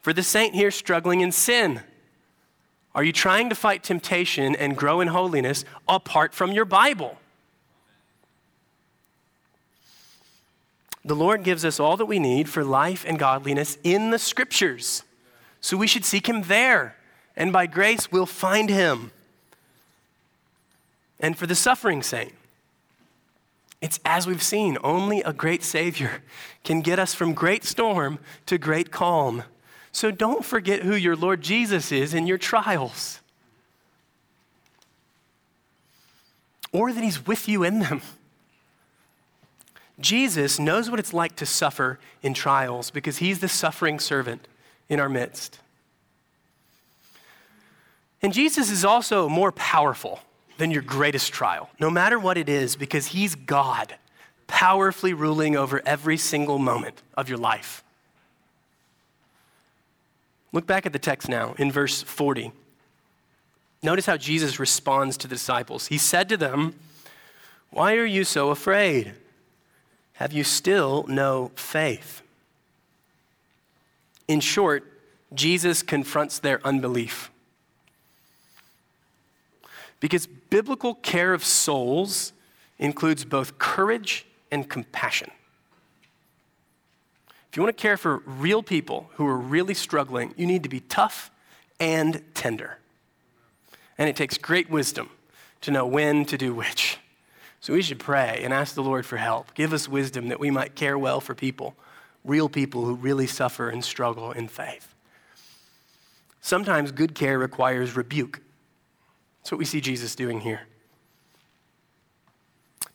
For 0.00 0.12
the 0.12 0.22
saint 0.22 0.54
here 0.54 0.70
struggling 0.70 1.20
in 1.20 1.32
sin, 1.32 1.80
are 2.94 3.04
you 3.04 3.12
trying 3.12 3.48
to 3.50 3.54
fight 3.54 3.82
temptation 3.82 4.56
and 4.56 4.76
grow 4.76 5.00
in 5.00 5.08
holiness 5.08 5.64
apart 5.86 6.34
from 6.34 6.52
your 6.52 6.64
Bible? 6.64 7.19
The 11.10 11.16
Lord 11.16 11.42
gives 11.42 11.64
us 11.64 11.80
all 11.80 11.96
that 11.96 12.06
we 12.06 12.20
need 12.20 12.48
for 12.48 12.62
life 12.62 13.04
and 13.04 13.18
godliness 13.18 13.78
in 13.82 14.10
the 14.10 14.18
scriptures. 14.18 15.02
So 15.60 15.76
we 15.76 15.88
should 15.88 16.04
seek 16.04 16.28
Him 16.28 16.42
there, 16.42 16.94
and 17.34 17.52
by 17.52 17.66
grace 17.66 18.12
we'll 18.12 18.26
find 18.26 18.70
Him 18.70 19.10
and 21.18 21.36
for 21.36 21.48
the 21.48 21.56
suffering 21.56 22.04
saint. 22.04 22.32
It's 23.80 23.98
as 24.04 24.28
we've 24.28 24.40
seen, 24.40 24.78
only 24.84 25.20
a 25.22 25.32
great 25.32 25.64
Savior 25.64 26.22
can 26.62 26.80
get 26.80 27.00
us 27.00 27.12
from 27.12 27.34
great 27.34 27.64
storm 27.64 28.20
to 28.46 28.56
great 28.56 28.92
calm. 28.92 29.42
So 29.90 30.12
don't 30.12 30.44
forget 30.44 30.82
who 30.84 30.94
your 30.94 31.16
Lord 31.16 31.40
Jesus 31.40 31.90
is 31.90 32.14
in 32.14 32.28
your 32.28 32.38
trials, 32.38 33.18
or 36.70 36.92
that 36.92 37.02
He's 37.02 37.26
with 37.26 37.48
you 37.48 37.64
in 37.64 37.80
them. 37.80 38.00
Jesus 40.00 40.58
knows 40.58 40.90
what 40.90 40.98
it's 40.98 41.12
like 41.12 41.36
to 41.36 41.46
suffer 41.46 41.98
in 42.22 42.34
trials 42.34 42.90
because 42.90 43.18
He's 43.18 43.40
the 43.40 43.48
suffering 43.48 43.98
servant 43.98 44.46
in 44.88 45.00
our 45.00 45.08
midst. 45.08 45.60
And 48.22 48.32
Jesus 48.32 48.70
is 48.70 48.84
also 48.84 49.28
more 49.28 49.52
powerful 49.52 50.20
than 50.58 50.70
your 50.70 50.82
greatest 50.82 51.32
trial, 51.32 51.70
no 51.80 51.90
matter 51.90 52.18
what 52.18 52.36
it 52.36 52.48
is, 52.48 52.76
because 52.76 53.08
He's 53.08 53.34
God, 53.34 53.94
powerfully 54.46 55.14
ruling 55.14 55.56
over 55.56 55.80
every 55.86 56.16
single 56.18 56.58
moment 56.58 57.02
of 57.16 57.28
your 57.28 57.38
life. 57.38 57.82
Look 60.52 60.66
back 60.66 60.84
at 60.84 60.92
the 60.92 60.98
text 60.98 61.28
now 61.28 61.54
in 61.58 61.70
verse 61.72 62.02
40. 62.02 62.52
Notice 63.82 64.06
how 64.06 64.16
Jesus 64.16 64.58
responds 64.58 65.16
to 65.18 65.28
the 65.28 65.36
disciples. 65.36 65.86
He 65.86 65.96
said 65.96 66.28
to 66.28 66.36
them, 66.36 66.74
Why 67.70 67.96
are 67.96 68.04
you 68.04 68.24
so 68.24 68.50
afraid? 68.50 69.14
Have 70.20 70.34
you 70.34 70.44
still 70.44 71.06
no 71.08 71.50
faith? 71.54 72.20
In 74.28 74.40
short, 74.40 74.84
Jesus 75.32 75.82
confronts 75.82 76.38
their 76.38 76.60
unbelief. 76.62 77.30
Because 79.98 80.26
biblical 80.26 80.94
care 80.94 81.32
of 81.32 81.42
souls 81.42 82.34
includes 82.78 83.24
both 83.24 83.56
courage 83.56 84.26
and 84.50 84.68
compassion. 84.68 85.30
If 87.50 87.56
you 87.56 87.62
want 87.62 87.74
to 87.74 87.82
care 87.82 87.96
for 87.96 88.18
real 88.26 88.62
people 88.62 89.08
who 89.14 89.26
are 89.26 89.38
really 89.38 89.74
struggling, 89.74 90.34
you 90.36 90.46
need 90.46 90.64
to 90.64 90.68
be 90.68 90.80
tough 90.80 91.30
and 91.80 92.22
tender. 92.34 92.76
And 93.96 94.06
it 94.06 94.16
takes 94.16 94.36
great 94.36 94.68
wisdom 94.68 95.08
to 95.62 95.70
know 95.70 95.86
when 95.86 96.26
to 96.26 96.36
do 96.36 96.52
which. 96.52 96.98
So 97.60 97.74
we 97.74 97.82
should 97.82 97.98
pray 97.98 98.40
and 98.42 98.52
ask 98.52 98.74
the 98.74 98.82
Lord 98.82 99.04
for 99.04 99.18
help. 99.18 99.54
Give 99.54 99.72
us 99.72 99.88
wisdom 99.88 100.28
that 100.28 100.40
we 100.40 100.50
might 100.50 100.74
care 100.74 100.98
well 100.98 101.20
for 101.20 101.34
people, 101.34 101.76
real 102.24 102.48
people 102.48 102.86
who 102.86 102.94
really 102.94 103.26
suffer 103.26 103.68
and 103.68 103.84
struggle 103.84 104.32
in 104.32 104.48
faith. 104.48 104.94
Sometimes 106.40 106.90
good 106.90 107.14
care 107.14 107.38
requires 107.38 107.96
rebuke. 107.96 108.40
That's 109.40 109.52
what 109.52 109.58
we 109.58 109.66
see 109.66 109.82
Jesus 109.82 110.14
doing 110.14 110.40
here. 110.40 110.62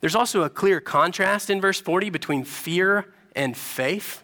There's 0.00 0.16
also 0.16 0.42
a 0.42 0.50
clear 0.50 0.80
contrast 0.80 1.48
in 1.48 1.60
verse 1.60 1.80
40 1.80 2.10
between 2.10 2.44
fear 2.44 3.06
and 3.34 3.56
faith. 3.56 4.22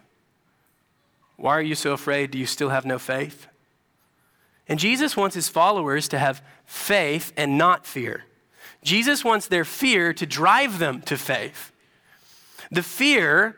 Why 1.37 1.53
are 1.53 1.63
you 1.63 1.75
so 1.75 1.93
afraid? 1.93 2.33
Do 2.33 2.39
you 2.39 2.47
still 2.47 2.69
have 2.69 2.85
no 2.85 2.99
faith? 2.99 3.47
And 4.69 4.79
Jesus 4.79 5.17
wants 5.17 5.35
his 5.35 5.49
followers 5.49 6.09
to 6.09 6.19
have 6.19 6.43
faith 6.67 7.33
and 7.37 7.59
not 7.59 7.87
fear. 7.87 8.25
Jesus 8.83 9.25
wants 9.25 9.47
their 9.47 9.65
fear 9.65 10.13
to 10.13 10.27
drive 10.27 10.79
them 10.79 11.03
to 11.03 11.17
faith. 11.17 11.73
The 12.71 12.83
fear 12.83 13.57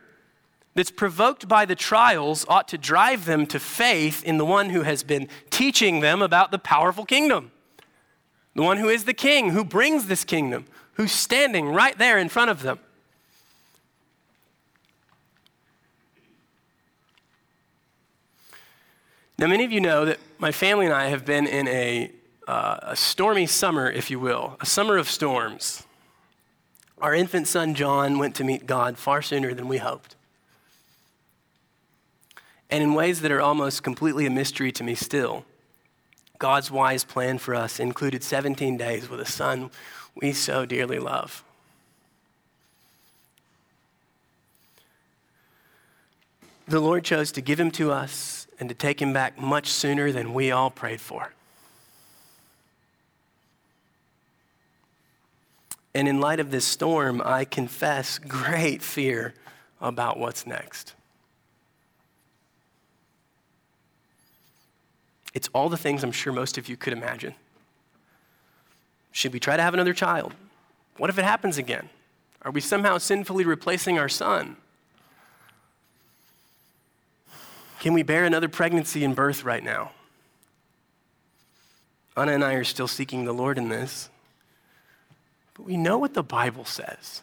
that's 0.74 0.90
provoked 0.90 1.48
by 1.48 1.64
the 1.64 1.76
trials 1.76 2.44
ought 2.48 2.68
to 2.68 2.78
drive 2.78 3.24
them 3.24 3.46
to 3.46 3.60
faith 3.60 4.22
in 4.24 4.38
the 4.38 4.44
one 4.44 4.70
who 4.70 4.82
has 4.82 5.02
been 5.02 5.28
teaching 5.50 6.00
them 6.00 6.20
about 6.20 6.50
the 6.50 6.58
powerful 6.58 7.04
kingdom, 7.04 7.52
the 8.54 8.62
one 8.62 8.78
who 8.78 8.88
is 8.88 9.04
the 9.04 9.14
king, 9.14 9.50
who 9.50 9.64
brings 9.64 10.06
this 10.06 10.24
kingdom, 10.24 10.66
who's 10.94 11.12
standing 11.12 11.68
right 11.68 11.96
there 11.96 12.18
in 12.18 12.28
front 12.28 12.50
of 12.50 12.62
them. 12.62 12.78
Now, 19.36 19.48
many 19.48 19.64
of 19.64 19.72
you 19.72 19.80
know 19.80 20.04
that 20.04 20.18
my 20.38 20.52
family 20.52 20.86
and 20.86 20.94
I 20.94 21.06
have 21.06 21.24
been 21.24 21.46
in 21.46 21.66
a, 21.66 22.12
uh, 22.46 22.78
a 22.82 22.96
stormy 22.96 23.46
summer, 23.46 23.90
if 23.90 24.10
you 24.10 24.20
will, 24.20 24.56
a 24.60 24.66
summer 24.66 24.96
of 24.96 25.08
storms. 25.08 25.84
Our 26.98 27.14
infant 27.14 27.48
son 27.48 27.74
John 27.74 28.18
went 28.18 28.34
to 28.36 28.44
meet 28.44 28.66
God 28.66 28.98
far 28.98 29.22
sooner 29.22 29.54
than 29.54 29.68
we 29.68 29.78
hoped. 29.78 30.16
And 32.70 32.82
in 32.82 32.94
ways 32.94 33.20
that 33.20 33.30
are 33.30 33.40
almost 33.40 33.82
completely 33.82 34.26
a 34.26 34.30
mystery 34.30 34.72
to 34.72 34.84
me 34.84 34.94
still, 34.94 35.44
God's 36.38 36.70
wise 36.70 37.04
plan 37.04 37.38
for 37.38 37.54
us 37.54 37.78
included 37.78 38.22
17 38.22 38.76
days 38.76 39.08
with 39.08 39.20
a 39.20 39.26
son 39.26 39.70
we 40.14 40.32
so 40.32 40.66
dearly 40.66 40.98
love. 40.98 41.44
The 46.66 46.80
Lord 46.80 47.04
chose 47.04 47.30
to 47.32 47.42
give 47.42 47.60
him 47.60 47.70
to 47.72 47.92
us 47.92 48.46
and 48.58 48.68
to 48.68 48.74
take 48.74 49.00
him 49.00 49.12
back 49.12 49.38
much 49.38 49.68
sooner 49.68 50.10
than 50.10 50.32
we 50.32 50.50
all 50.50 50.70
prayed 50.70 51.00
for. 51.00 51.32
And 55.94 56.08
in 56.08 56.20
light 56.20 56.40
of 56.40 56.50
this 56.50 56.64
storm, 56.64 57.22
I 57.24 57.44
confess 57.44 58.18
great 58.18 58.82
fear 58.82 59.34
about 59.80 60.18
what's 60.18 60.46
next. 60.46 60.94
It's 65.34 65.48
all 65.52 65.68
the 65.68 65.76
things 65.76 66.02
I'm 66.02 66.12
sure 66.12 66.32
most 66.32 66.58
of 66.58 66.68
you 66.68 66.76
could 66.76 66.92
imagine. 66.92 67.34
Should 69.12 69.32
we 69.32 69.40
try 69.40 69.56
to 69.56 69.62
have 69.62 69.74
another 69.74 69.94
child? 69.94 70.34
What 70.96 71.10
if 71.10 71.18
it 71.18 71.24
happens 71.24 71.58
again? 71.58 71.88
Are 72.42 72.50
we 72.50 72.60
somehow 72.60 72.98
sinfully 72.98 73.44
replacing 73.44 73.98
our 73.98 74.08
son? 74.08 74.56
Can 77.80 77.92
we 77.92 78.02
bear 78.02 78.24
another 78.24 78.48
pregnancy 78.48 79.04
and 79.04 79.14
birth 79.14 79.44
right 79.44 79.62
now? 79.62 79.92
Anna 82.16 82.32
and 82.32 82.44
I 82.44 82.54
are 82.54 82.64
still 82.64 82.88
seeking 82.88 83.24
the 83.24 83.32
Lord 83.32 83.58
in 83.58 83.68
this. 83.68 84.08
But 85.54 85.66
we 85.66 85.76
know 85.76 85.98
what 85.98 86.14
the 86.14 86.22
Bible 86.22 86.64
says. 86.64 87.22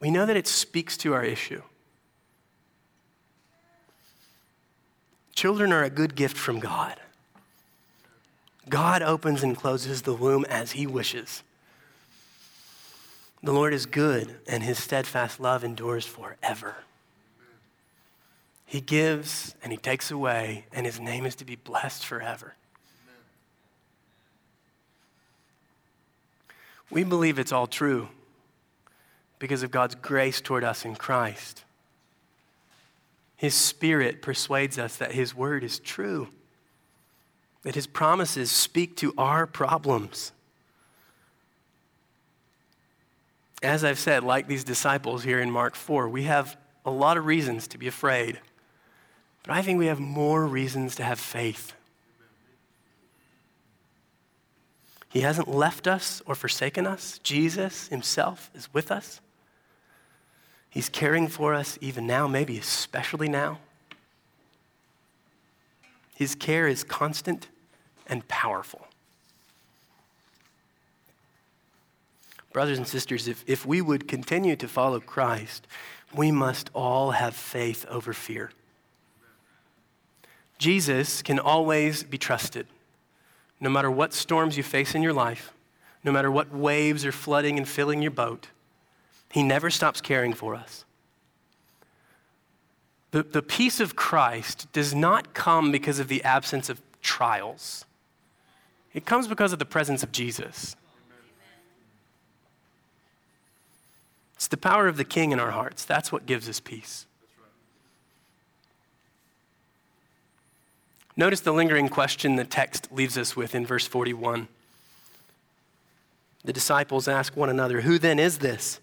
We 0.00 0.10
know 0.10 0.26
that 0.26 0.36
it 0.36 0.46
speaks 0.46 0.96
to 0.98 1.14
our 1.14 1.24
issue. 1.24 1.62
Children 5.34 5.72
are 5.72 5.84
a 5.84 5.90
good 5.90 6.14
gift 6.14 6.36
from 6.36 6.60
God. 6.60 6.98
God 8.68 9.02
opens 9.02 9.42
and 9.42 9.56
closes 9.56 10.02
the 10.02 10.14
womb 10.14 10.44
as 10.46 10.72
he 10.72 10.86
wishes. 10.86 11.42
The 13.42 13.52
Lord 13.52 13.74
is 13.74 13.86
good, 13.86 14.36
and 14.48 14.62
his 14.62 14.82
steadfast 14.82 15.38
love 15.38 15.62
endures 15.62 16.04
forever. 16.04 16.76
He 18.64 18.80
gives 18.80 19.54
and 19.62 19.72
he 19.72 19.78
takes 19.78 20.10
away, 20.10 20.64
and 20.72 20.84
his 20.84 20.98
name 20.98 21.24
is 21.26 21.36
to 21.36 21.44
be 21.44 21.54
blessed 21.54 22.04
forever. 22.04 22.54
We 26.90 27.04
believe 27.04 27.38
it's 27.38 27.52
all 27.52 27.66
true 27.66 28.08
because 29.38 29.62
of 29.62 29.70
God's 29.70 29.94
grace 29.94 30.40
toward 30.40 30.64
us 30.64 30.84
in 30.84 30.94
Christ. 30.94 31.64
His 33.36 33.54
Spirit 33.54 34.22
persuades 34.22 34.78
us 34.78 34.96
that 34.96 35.12
His 35.12 35.34
Word 35.34 35.62
is 35.62 35.78
true, 35.78 36.28
that 37.62 37.74
His 37.74 37.86
promises 37.86 38.50
speak 38.50 38.96
to 38.96 39.12
our 39.18 39.46
problems. 39.46 40.32
As 43.62 43.84
I've 43.84 43.98
said, 43.98 44.24
like 44.24 44.48
these 44.48 44.64
disciples 44.64 45.22
here 45.22 45.40
in 45.40 45.50
Mark 45.50 45.74
4, 45.74 46.08
we 46.08 46.22
have 46.22 46.56
a 46.84 46.90
lot 46.90 47.16
of 47.16 47.26
reasons 47.26 47.66
to 47.68 47.78
be 47.78 47.88
afraid. 47.88 48.40
But 49.42 49.54
I 49.54 49.62
think 49.62 49.78
we 49.78 49.86
have 49.86 50.00
more 50.00 50.46
reasons 50.46 50.94
to 50.96 51.04
have 51.04 51.18
faith. 51.18 51.74
He 55.08 55.20
hasn't 55.20 55.48
left 55.48 55.86
us 55.86 56.20
or 56.26 56.34
forsaken 56.34 56.86
us. 56.86 57.18
Jesus 57.22 57.88
himself 57.88 58.50
is 58.54 58.72
with 58.74 58.90
us. 58.90 59.20
He's 60.68 60.88
caring 60.88 61.28
for 61.28 61.54
us 61.54 61.78
even 61.80 62.06
now, 62.06 62.26
maybe 62.26 62.58
especially 62.58 63.28
now. 63.28 63.60
His 66.14 66.34
care 66.34 66.66
is 66.66 66.84
constant 66.84 67.48
and 68.06 68.26
powerful. 68.28 68.86
Brothers 72.52 72.78
and 72.78 72.88
sisters, 72.88 73.28
if, 73.28 73.44
if 73.46 73.66
we 73.66 73.82
would 73.82 74.08
continue 74.08 74.56
to 74.56 74.68
follow 74.68 74.98
Christ, 74.98 75.66
we 76.14 76.30
must 76.30 76.70
all 76.72 77.10
have 77.10 77.34
faith 77.34 77.84
over 77.90 78.12
fear. 78.12 78.50
Jesus 80.58 81.20
can 81.20 81.38
always 81.38 82.02
be 82.02 82.16
trusted. 82.16 82.66
No 83.60 83.70
matter 83.70 83.90
what 83.90 84.12
storms 84.12 84.56
you 84.56 84.62
face 84.62 84.94
in 84.94 85.02
your 85.02 85.12
life, 85.12 85.52
no 86.04 86.12
matter 86.12 86.30
what 86.30 86.54
waves 86.54 87.04
are 87.04 87.12
flooding 87.12 87.56
and 87.56 87.68
filling 87.68 88.02
your 88.02 88.10
boat, 88.10 88.48
He 89.30 89.42
never 89.42 89.70
stops 89.70 90.00
caring 90.00 90.34
for 90.34 90.54
us. 90.54 90.84
The, 93.10 93.22
the 93.22 93.42
peace 93.42 93.80
of 93.80 93.96
Christ 93.96 94.70
does 94.72 94.94
not 94.94 95.32
come 95.32 95.72
because 95.72 95.98
of 95.98 96.08
the 96.08 96.22
absence 96.22 96.68
of 96.68 96.80
trials, 97.02 97.84
it 98.92 99.04
comes 99.04 99.28
because 99.28 99.52
of 99.52 99.58
the 99.58 99.66
presence 99.66 100.02
of 100.02 100.10
Jesus. 100.10 100.74
It's 104.36 104.48
the 104.48 104.56
power 104.56 104.86
of 104.86 104.96
the 104.96 105.04
King 105.04 105.32
in 105.32 105.40
our 105.40 105.50
hearts. 105.50 105.84
That's 105.84 106.12
what 106.12 106.26
gives 106.26 106.48
us 106.48 106.60
peace. 106.60 107.06
Notice 111.16 111.40
the 111.40 111.52
lingering 111.52 111.88
question 111.88 112.36
the 112.36 112.44
text 112.44 112.88
leaves 112.92 113.16
us 113.16 113.34
with 113.34 113.54
in 113.54 113.64
verse 113.64 113.86
41. 113.86 114.48
The 116.44 116.52
disciples 116.52 117.08
ask 117.08 117.36
one 117.36 117.48
another, 117.48 117.80
Who 117.80 117.98
then 117.98 118.18
is 118.18 118.38
this? 118.38 118.80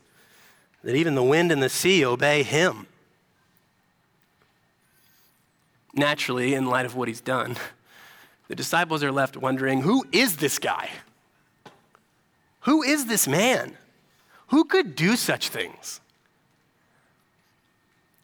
That 0.83 0.95
even 0.95 1.15
the 1.15 1.23
wind 1.23 1.51
and 1.51 1.61
the 1.61 1.69
sea 1.69 2.03
obey 2.03 2.43
him. 2.43 2.87
Naturally, 5.93 6.55
in 6.55 6.65
light 6.65 6.87
of 6.87 6.95
what 6.95 7.07
he's 7.07 7.21
done, 7.21 7.55
the 8.47 8.55
disciples 8.55 9.03
are 9.03 9.11
left 9.11 9.37
wondering, 9.37 9.81
Who 9.81 10.03
is 10.11 10.37
this 10.37 10.57
guy? 10.57 10.89
Who 12.61 12.81
is 12.81 13.05
this 13.05 13.27
man? 13.27 13.77
Who 14.47 14.65
could 14.65 14.95
do 14.95 15.15
such 15.15 15.49
things? 15.49 16.01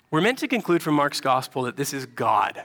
We're 0.10 0.22
meant 0.22 0.40
to 0.40 0.48
conclude 0.48 0.82
from 0.82 0.96
Mark's 0.96 1.22
gospel 1.22 1.64
that 1.64 1.78
this 1.78 1.94
is 1.94 2.08
God 2.08 2.64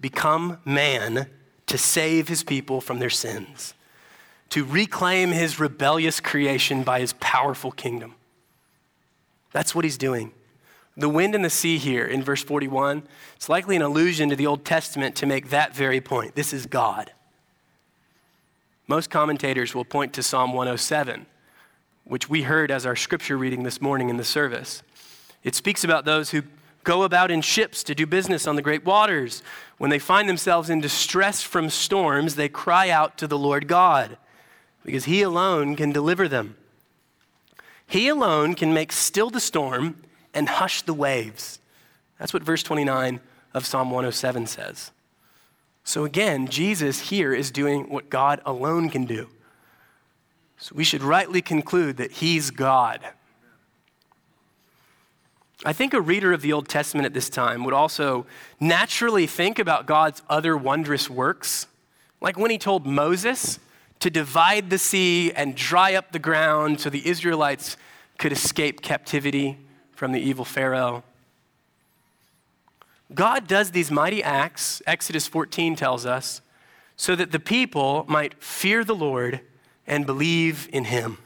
become 0.00 0.58
man 0.64 1.28
to 1.66 1.78
save 1.78 2.28
his 2.28 2.42
people 2.42 2.80
from 2.80 2.98
their 2.98 3.10
sins, 3.10 3.74
to 4.50 4.64
reclaim 4.64 5.30
his 5.30 5.60
rebellious 5.60 6.20
creation 6.20 6.82
by 6.82 7.00
his 7.00 7.12
powerful 7.14 7.70
kingdom. 7.70 8.14
That's 9.52 9.74
what 9.74 9.84
he's 9.84 9.98
doing. 9.98 10.32
The 10.96 11.08
wind 11.08 11.34
and 11.34 11.44
the 11.44 11.50
sea 11.50 11.78
here 11.78 12.04
in 12.04 12.22
verse 12.22 12.42
41, 12.42 13.04
it's 13.36 13.48
likely 13.48 13.76
an 13.76 13.82
allusion 13.82 14.30
to 14.30 14.36
the 14.36 14.46
Old 14.46 14.64
Testament 14.64 15.14
to 15.16 15.26
make 15.26 15.50
that 15.50 15.74
very 15.74 16.00
point. 16.00 16.34
This 16.34 16.52
is 16.52 16.66
God. 16.66 17.12
Most 18.88 19.10
commentators 19.10 19.74
will 19.74 19.84
point 19.84 20.12
to 20.14 20.22
Psalm 20.22 20.52
107, 20.52 21.26
which 22.04 22.28
we 22.28 22.42
heard 22.42 22.70
as 22.70 22.86
our 22.86 22.96
scripture 22.96 23.36
reading 23.36 23.62
this 23.62 23.80
morning 23.80 24.08
in 24.08 24.16
the 24.16 24.24
service. 24.24 24.82
It 25.44 25.54
speaks 25.54 25.84
about 25.84 26.04
those 26.04 26.30
who 26.30 26.42
go 26.84 27.02
about 27.02 27.30
in 27.30 27.40
ships 27.40 27.82
to 27.84 27.94
do 27.94 28.06
business 28.06 28.46
on 28.46 28.56
the 28.56 28.62
great 28.62 28.84
waters. 28.84 29.42
When 29.76 29.90
they 29.90 29.98
find 29.98 30.28
themselves 30.28 30.70
in 30.70 30.80
distress 30.80 31.42
from 31.42 31.70
storms, 31.70 32.34
they 32.34 32.48
cry 32.48 32.90
out 32.90 33.18
to 33.18 33.26
the 33.26 33.38
Lord 33.38 33.68
God 33.68 34.16
because 34.84 35.04
He 35.04 35.22
alone 35.22 35.76
can 35.76 35.92
deliver 35.92 36.28
them. 36.28 36.56
He 37.86 38.08
alone 38.08 38.54
can 38.54 38.74
make 38.74 38.92
still 38.92 39.30
the 39.30 39.40
storm 39.40 40.02
and 40.34 40.48
hush 40.48 40.82
the 40.82 40.94
waves. 40.94 41.58
That's 42.18 42.34
what 42.34 42.42
verse 42.42 42.62
29 42.62 43.20
of 43.54 43.64
Psalm 43.64 43.90
107 43.90 44.46
says. 44.46 44.90
So 45.84 46.04
again, 46.04 46.48
Jesus 46.48 47.08
here 47.08 47.32
is 47.32 47.50
doing 47.50 47.88
what 47.88 48.10
God 48.10 48.42
alone 48.44 48.90
can 48.90 49.06
do. 49.06 49.28
So 50.58 50.74
we 50.74 50.84
should 50.84 51.02
rightly 51.02 51.40
conclude 51.40 51.96
that 51.96 52.12
he's 52.12 52.50
God. 52.50 53.00
I 55.64 55.72
think 55.72 55.92
a 55.92 56.00
reader 56.00 56.32
of 56.32 56.40
the 56.40 56.52
Old 56.52 56.68
Testament 56.68 57.04
at 57.04 57.14
this 57.14 57.28
time 57.28 57.64
would 57.64 57.74
also 57.74 58.26
naturally 58.60 59.26
think 59.26 59.58
about 59.58 59.86
God's 59.86 60.22
other 60.28 60.56
wondrous 60.56 61.10
works, 61.10 61.66
like 62.20 62.38
when 62.38 62.50
he 62.50 62.58
told 62.58 62.86
Moses 62.86 63.58
to 63.98 64.08
divide 64.08 64.70
the 64.70 64.78
sea 64.78 65.32
and 65.32 65.56
dry 65.56 65.94
up 65.94 66.12
the 66.12 66.20
ground 66.20 66.80
so 66.80 66.90
the 66.90 67.06
Israelites 67.06 67.76
could 68.18 68.30
escape 68.30 68.82
captivity 68.82 69.58
from 69.92 70.12
the 70.12 70.20
evil 70.20 70.44
Pharaoh. 70.44 71.02
God 73.12 73.48
does 73.48 73.72
these 73.72 73.90
mighty 73.90 74.22
acts, 74.22 74.80
Exodus 74.86 75.26
14 75.26 75.74
tells 75.74 76.06
us, 76.06 76.40
so 76.96 77.16
that 77.16 77.32
the 77.32 77.40
people 77.40 78.04
might 78.06 78.40
fear 78.42 78.84
the 78.84 78.94
Lord 78.94 79.40
and 79.86 80.06
believe 80.06 80.68
in 80.72 80.84
him. 80.84 81.18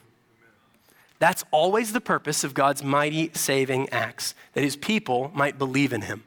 That's 1.22 1.44
always 1.52 1.92
the 1.92 2.00
purpose 2.00 2.42
of 2.42 2.52
God's 2.52 2.82
mighty 2.82 3.30
saving 3.32 3.88
acts, 3.90 4.34
that 4.54 4.64
his 4.64 4.74
people 4.74 5.30
might 5.32 5.56
believe 5.56 5.92
in 5.92 6.00
him. 6.00 6.24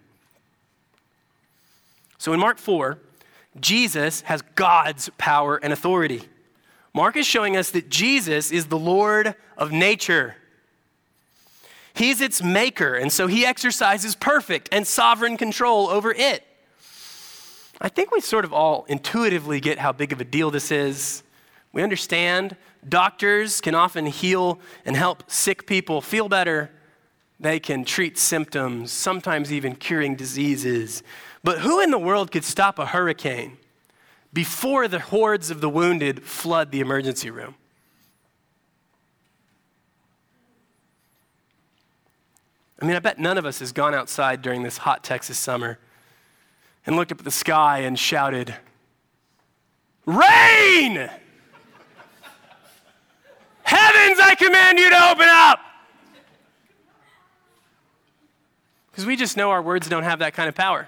So 2.18 2.32
in 2.32 2.40
Mark 2.40 2.58
4, 2.58 2.98
Jesus 3.60 4.22
has 4.22 4.42
God's 4.56 5.10
power 5.18 5.58
and 5.62 5.74
authority. 5.74 6.22
Mark 6.94 7.18
is 7.18 7.28
showing 7.28 7.58
us 7.58 7.72
that 7.72 7.90
Jesus 7.90 8.54
is 8.54 8.68
the 8.68 8.78
Lord 8.78 9.36
of 9.58 9.74
nature. 9.74 10.38
He's 11.94 12.22
its 12.22 12.42
maker, 12.42 12.94
and 12.96 13.12
so 13.12 13.28
he 13.28 13.46
exercises 13.46 14.16
perfect 14.16 14.70
and 14.72 14.88
sovereign 14.88 15.36
control 15.36 15.90
over 15.90 16.14
it. 16.14 16.42
I 17.82 17.90
think 17.90 18.12
we 18.12 18.22
sort 18.22 18.46
of 18.46 18.54
all 18.54 18.86
intuitively 18.88 19.60
get 19.60 19.78
how 19.78 19.92
big 19.92 20.14
of 20.14 20.22
a 20.22 20.26
deal 20.26 20.52
this 20.52 20.72
is. 20.72 21.22
We 21.76 21.84
understand 21.84 22.56
doctors 22.88 23.60
can 23.60 23.76
often 23.76 24.06
heal 24.06 24.62
and 24.86 24.96
help 24.96 25.30
sick 25.30 25.68
people 25.68 26.00
feel 26.00 26.30
better. 26.30 26.72
They 27.38 27.60
can 27.60 27.84
treat 27.84 28.18
symptoms, 28.18 28.94
sometimes 28.94 29.52
even 29.52 29.76
curing 29.76 30.16
diseases. 30.16 31.04
But 31.44 31.60
who 31.60 31.82
in 31.82 31.92
the 31.92 32.00
world 32.00 32.32
could 32.32 32.46
stop 32.46 32.80
a 32.80 32.86
hurricane 32.86 33.58
before 34.32 34.88
the 34.88 35.00
hordes 35.00 35.52
of 35.52 35.60
the 35.60 35.68
wounded 35.68 36.24
flood 36.24 36.72
the 36.72 36.80
emergency 36.80 37.30
room? 37.30 37.56
I 42.82 42.86
mean, 42.86 42.96
I 42.96 43.00
bet 43.00 43.20
none 43.20 43.38
of 43.38 43.46
us 43.46 43.60
has 43.60 43.74
gone 43.74 43.94
outside 43.94 44.42
during 44.42 44.64
this 44.64 44.78
hot 44.78 45.04
Texas 45.04 45.38
summer 45.38 45.78
and 46.86 46.96
looked 46.96 47.12
up 47.12 47.20
at 47.20 47.26
the 47.26 47.32
sky 47.32 47.80
and 47.80 48.00
shouted, 48.00 48.56
Rain! 50.06 51.10
Heavens, 53.66 54.20
I 54.20 54.36
command 54.36 54.78
you 54.78 54.90
to 54.92 55.10
open 55.12 55.28
up! 55.28 55.60
Because 58.92 59.06
we 59.06 59.16
just 59.16 59.36
know 59.36 59.50
our 59.50 59.62
words 59.62 59.90
don't 59.90 60.04
have 60.04 60.20
that 60.20 60.34
kind 60.34 60.48
of 60.48 60.56
power. 60.56 60.88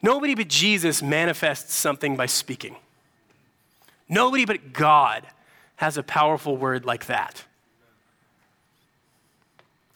Nobody 0.00 0.34
but 0.36 0.48
Jesus 0.48 1.02
manifests 1.02 1.74
something 1.74 2.16
by 2.16 2.26
speaking. 2.26 2.76
Nobody 4.08 4.44
but 4.44 4.72
God 4.72 5.26
has 5.76 5.98
a 5.98 6.02
powerful 6.02 6.56
word 6.56 6.84
like 6.84 7.06
that. 7.06 7.44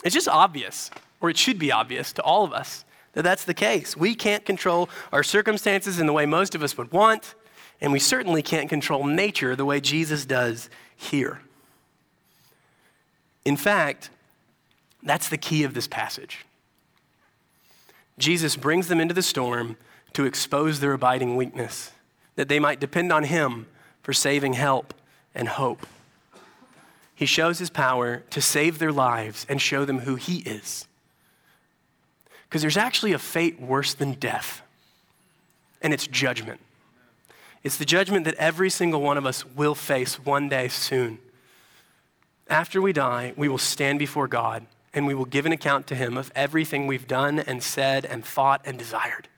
It's 0.05 0.15
just 0.15 0.29
obvious, 0.29 0.91
or 1.21 1.31
it 1.31 1.39
should 1.39 1.59
be 1.59 1.71
obvious 1.71 2.13
to 2.15 2.23
all 2.23 2.45
of 2.45 2.53
us, 2.53 2.85
that 3.13 3.23
that's 3.23 3.45
the 3.45 3.55
case. 3.55 3.97
We 3.97 4.17
can't 4.17 4.45
control 4.45 4.91
our 5.13 5.23
circumstances 5.23 6.01
in 6.01 6.07
the 6.07 6.13
way 6.13 6.27
most 6.27 6.57
of 6.57 6.63
us 6.63 6.77
would 6.77 6.93
want, 6.93 7.37
and 7.83 7.93
we 7.93 7.99
certainly 7.99 8.43
can't 8.43 8.71
control 8.71 9.05
nature 9.05 9.57
the 9.57 9.65
way 9.65 9.81
Jesus 9.81 10.25
does 10.25 10.71
here. 10.97 11.41
In 13.45 13.57
fact, 13.57 14.09
that's 15.03 15.29
the 15.29 15.37
key 15.37 15.65
of 15.65 15.75
this 15.75 15.89
passage. 15.89 16.47
Jesus 18.19 18.55
brings 18.55 18.87
them 18.87 19.01
into 19.01 19.15
the 19.15 19.23
storm 19.23 19.77
to 20.13 20.25
expose 20.25 20.79
their 20.79 20.93
abiding 20.93 21.35
weakness, 21.35 21.91
that 22.37 22.49
they 22.49 22.61
might 22.61 22.79
depend 22.79 23.13
on 23.13 23.25
Him 23.25 23.67
for 24.01 24.13
saving 24.13 24.53
help 24.53 24.95
and 25.35 25.49
hope. 25.49 25.85
He 27.17 27.27
shows 27.27 27.59
His 27.59 27.71
power 27.71 28.23
to 28.31 28.41
save 28.41 28.79
their 28.79 28.93
lives 28.93 29.45
and 29.49 29.61
show 29.61 29.85
them 29.85 30.01
who 30.01 30.15
He 30.15 30.39
is. 30.39 30.87
Because 32.45 32.63
there's 32.63 32.77
actually 32.77 33.13
a 33.13 33.19
fate 33.19 33.61
worse 33.61 33.93
than 33.93 34.13
death, 34.13 34.63
and 35.81 35.93
it's 35.93 36.07
judgment. 36.07 36.61
It's 37.63 37.77
the 37.77 37.85
judgment 37.85 38.25
that 38.25 38.35
every 38.35 38.71
single 38.71 39.01
one 39.01 39.17
of 39.17 39.27
us 39.27 39.47
will 39.47 39.75
face 39.75 40.17
one 40.17 40.49
day 40.49 40.69
soon. 40.69 41.19
After 42.49 42.83
we 42.83 42.93
die, 42.93 43.33
we 43.37 43.49
will 43.49 43.59
stand 43.59 43.99
before 43.99 44.27
God 44.27 44.67
and 44.93 45.07
we 45.07 45.15
will 45.15 45.25
give 45.25 45.47
an 45.47 45.53
account 45.53 45.87
to 45.87 45.95
Him 45.95 46.19
of 46.19 46.33
everything 46.35 46.87
we've 46.87 47.07
done 47.07 47.39
and 47.39 47.63
said 47.63 48.05
and 48.05 48.25
thought 48.25 48.61
and 48.65 48.79
desired. 48.79 49.29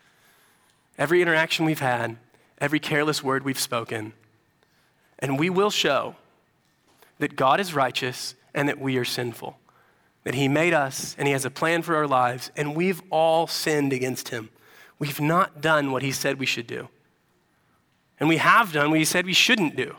Every 0.99 1.23
interaction 1.23 1.65
we've 1.65 1.81
had, 1.81 2.17
every 2.59 2.81
careless 2.81 3.23
word 3.23 3.45
we've 3.45 3.59
spoken. 3.59 4.15
And 5.19 5.39
we 5.39 5.51
will 5.51 5.71
show 5.71 6.17
that 7.19 7.37
God 7.37 7.61
is 7.61 7.75
righteous 7.75 8.35
and 8.53 8.69
that 8.69 8.81
we 8.81 8.97
are 8.97 9.05
sinful. 9.05 9.59
That 10.25 10.35
He 10.35 10.49
made 10.49 10.75
us 10.75 11.15
and 11.19 11.29
He 11.29 11.33
has 11.33 11.45
a 11.45 11.51
plan 11.51 11.83
for 11.83 11.95
our 11.95 12.07
lives, 12.07 12.51
and 12.57 12.75
we've 12.75 13.03
all 13.11 13.47
sinned 13.47 13.93
against 13.93 14.31
Him. 14.31 14.49
We've 14.99 15.21
not 15.21 15.61
done 15.61 15.93
what 15.93 16.03
He 16.03 16.13
said 16.13 16.39
we 16.39 16.47
should 16.47 16.67
do. 16.67 16.89
And 18.21 18.29
we 18.29 18.37
have 18.37 18.73
done 18.73 18.91
what 18.91 18.99
He 18.99 19.05
said 19.05 19.27
we 19.27 19.33
shouldn't 19.33 19.77
do. 19.77 19.97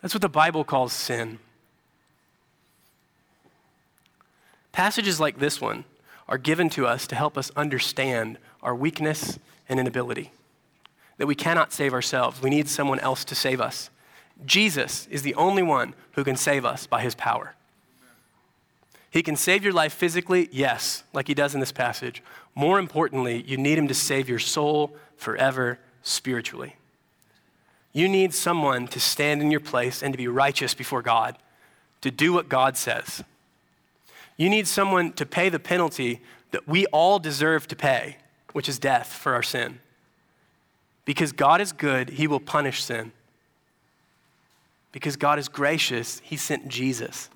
That's 0.00 0.14
what 0.14 0.22
the 0.22 0.28
Bible 0.28 0.64
calls 0.64 0.92
sin. 0.92 1.38
Passages 4.72 5.18
like 5.18 5.38
this 5.38 5.60
one 5.60 5.84
are 6.28 6.38
given 6.38 6.68
to 6.70 6.86
us 6.86 7.06
to 7.08 7.16
help 7.16 7.36
us 7.36 7.50
understand 7.56 8.38
our 8.62 8.74
weakness 8.74 9.38
and 9.68 9.80
inability. 9.80 10.30
That 11.16 11.26
we 11.26 11.34
cannot 11.34 11.72
save 11.72 11.92
ourselves. 11.92 12.40
We 12.40 12.50
need 12.50 12.68
someone 12.68 13.00
else 13.00 13.24
to 13.24 13.34
save 13.34 13.60
us. 13.60 13.90
Jesus 14.44 15.08
is 15.10 15.22
the 15.22 15.34
only 15.34 15.62
one 15.62 15.94
who 16.12 16.22
can 16.22 16.36
save 16.36 16.64
us 16.64 16.86
by 16.86 17.00
his 17.00 17.14
power. 17.16 17.54
He 19.10 19.22
can 19.22 19.36
save 19.36 19.64
your 19.64 19.72
life 19.72 19.92
physically, 19.92 20.48
yes, 20.52 21.02
like 21.12 21.26
he 21.26 21.34
does 21.34 21.54
in 21.54 21.60
this 21.60 21.72
passage. 21.72 22.22
More 22.54 22.78
importantly, 22.78 23.42
you 23.46 23.56
need 23.56 23.78
him 23.78 23.88
to 23.88 23.94
save 23.94 24.28
your 24.28 24.38
soul 24.38 24.94
forever 25.16 25.78
spiritually. 26.08 26.76
You 27.92 28.08
need 28.08 28.34
someone 28.34 28.86
to 28.88 29.00
stand 29.00 29.42
in 29.42 29.50
your 29.50 29.60
place 29.60 30.02
and 30.02 30.12
to 30.12 30.18
be 30.18 30.28
righteous 30.28 30.74
before 30.74 31.02
God, 31.02 31.36
to 32.00 32.10
do 32.10 32.32
what 32.32 32.48
God 32.48 32.76
says. 32.76 33.24
You 34.36 34.48
need 34.48 34.68
someone 34.68 35.12
to 35.14 35.26
pay 35.26 35.48
the 35.48 35.58
penalty 35.58 36.20
that 36.52 36.68
we 36.68 36.86
all 36.86 37.18
deserve 37.18 37.66
to 37.68 37.76
pay, 37.76 38.18
which 38.52 38.68
is 38.68 38.78
death 38.78 39.12
for 39.12 39.34
our 39.34 39.42
sin. 39.42 39.80
Because 41.04 41.32
God 41.32 41.60
is 41.60 41.72
good, 41.72 42.10
he 42.10 42.26
will 42.26 42.40
punish 42.40 42.82
sin. 42.82 43.12
Because 44.92 45.16
God 45.16 45.38
is 45.38 45.48
gracious, 45.48 46.20
he 46.24 46.36
sent 46.36 46.68
Jesus 46.68 47.30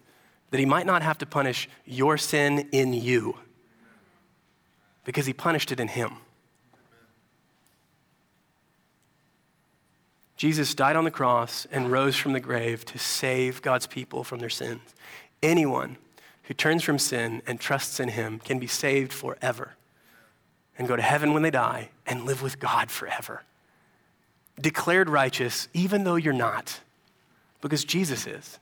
that 0.52 0.58
he 0.58 0.66
might 0.66 0.86
not 0.86 1.02
have 1.02 1.16
to 1.18 1.26
punish 1.26 1.66
your 1.86 2.18
sin 2.18 2.68
in 2.72 2.92
you, 2.92 3.38
because 5.04 5.24
he 5.24 5.32
punished 5.32 5.72
it 5.72 5.80
in 5.80 5.88
him. 5.88 6.12
Jesus 10.42 10.74
died 10.74 10.96
on 10.96 11.04
the 11.04 11.10
cross 11.12 11.68
and 11.70 11.92
rose 11.92 12.16
from 12.16 12.32
the 12.32 12.40
grave 12.40 12.84
to 12.86 12.98
save 12.98 13.62
God's 13.62 13.86
people 13.86 14.24
from 14.24 14.40
their 14.40 14.50
sins. 14.50 14.80
Anyone 15.40 15.98
who 16.42 16.54
turns 16.54 16.82
from 16.82 16.98
sin 16.98 17.42
and 17.46 17.60
trusts 17.60 18.00
in 18.00 18.08
him 18.08 18.40
can 18.40 18.58
be 18.58 18.66
saved 18.66 19.12
forever 19.12 19.76
and 20.76 20.88
go 20.88 20.96
to 20.96 21.02
heaven 21.02 21.32
when 21.32 21.44
they 21.44 21.52
die 21.52 21.90
and 22.08 22.24
live 22.24 22.42
with 22.42 22.58
God 22.58 22.90
forever. 22.90 23.44
Declared 24.60 25.08
righteous, 25.08 25.68
even 25.74 26.02
though 26.02 26.16
you're 26.16 26.32
not 26.32 26.80
because 27.60 27.84
Jesus 27.84 28.26
is. 28.26 28.58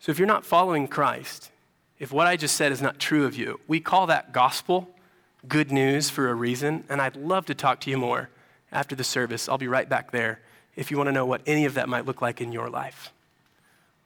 So 0.00 0.10
if 0.10 0.18
you're 0.18 0.26
not 0.26 0.44
following 0.44 0.88
Christ, 0.88 1.52
if 2.00 2.10
what 2.10 2.26
I 2.26 2.36
just 2.36 2.56
said 2.56 2.72
is 2.72 2.82
not 2.82 2.98
true 2.98 3.24
of 3.24 3.36
you, 3.36 3.60
we 3.68 3.78
call 3.78 4.08
that 4.08 4.32
gospel 4.32 4.88
good 5.46 5.70
news 5.70 6.10
for 6.10 6.28
a 6.28 6.34
reason, 6.34 6.82
and 6.88 7.00
I'd 7.00 7.14
love 7.14 7.46
to 7.46 7.54
talk 7.54 7.78
to 7.82 7.90
you 7.90 7.96
more 7.96 8.30
after 8.72 8.94
the 8.94 9.04
service. 9.04 9.48
I'll 9.48 9.58
be 9.58 9.68
right 9.68 9.88
back 9.88 10.10
there 10.10 10.40
if 10.76 10.90
you 10.90 10.96
want 10.96 11.08
to 11.08 11.12
know 11.12 11.26
what 11.26 11.42
any 11.46 11.64
of 11.64 11.74
that 11.74 11.88
might 11.88 12.06
look 12.06 12.22
like 12.22 12.40
in 12.40 12.52
your 12.52 12.70
life. 12.70 13.12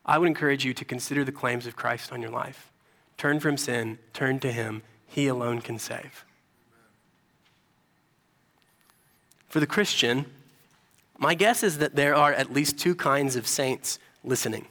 I 0.07 0.19
would 0.19 0.29
encourage 0.29 0.65
you 0.65 0.75
to 0.75 0.85
consider 0.85 1.25
the 1.25 1.33
claims 1.33 1.67
of 1.67 1.77
Christ 1.77 2.12
on 2.12 2.21
your 2.21 2.31
life. 2.31 2.71
Turn 3.17 3.41
from 3.41 3.57
sin, 3.57 3.99
turn 4.12 4.41
to 4.41 4.53
Him. 4.53 4.83
He 5.07 5.29
alone 5.29 5.61
can 5.61 5.79
save. 5.79 6.25
For 9.49 9.61
the 9.61 9.67
Christian, 9.67 10.27
my 11.17 11.35
guess 11.35 11.62
is 11.62 11.79
that 11.79 11.95
there 11.95 12.15
are 12.15 12.33
at 12.33 12.53
least 12.53 12.79
two 12.79 12.95
kinds 12.95 13.37
of 13.37 13.47
saints 13.47 13.99
listening. 14.25 14.67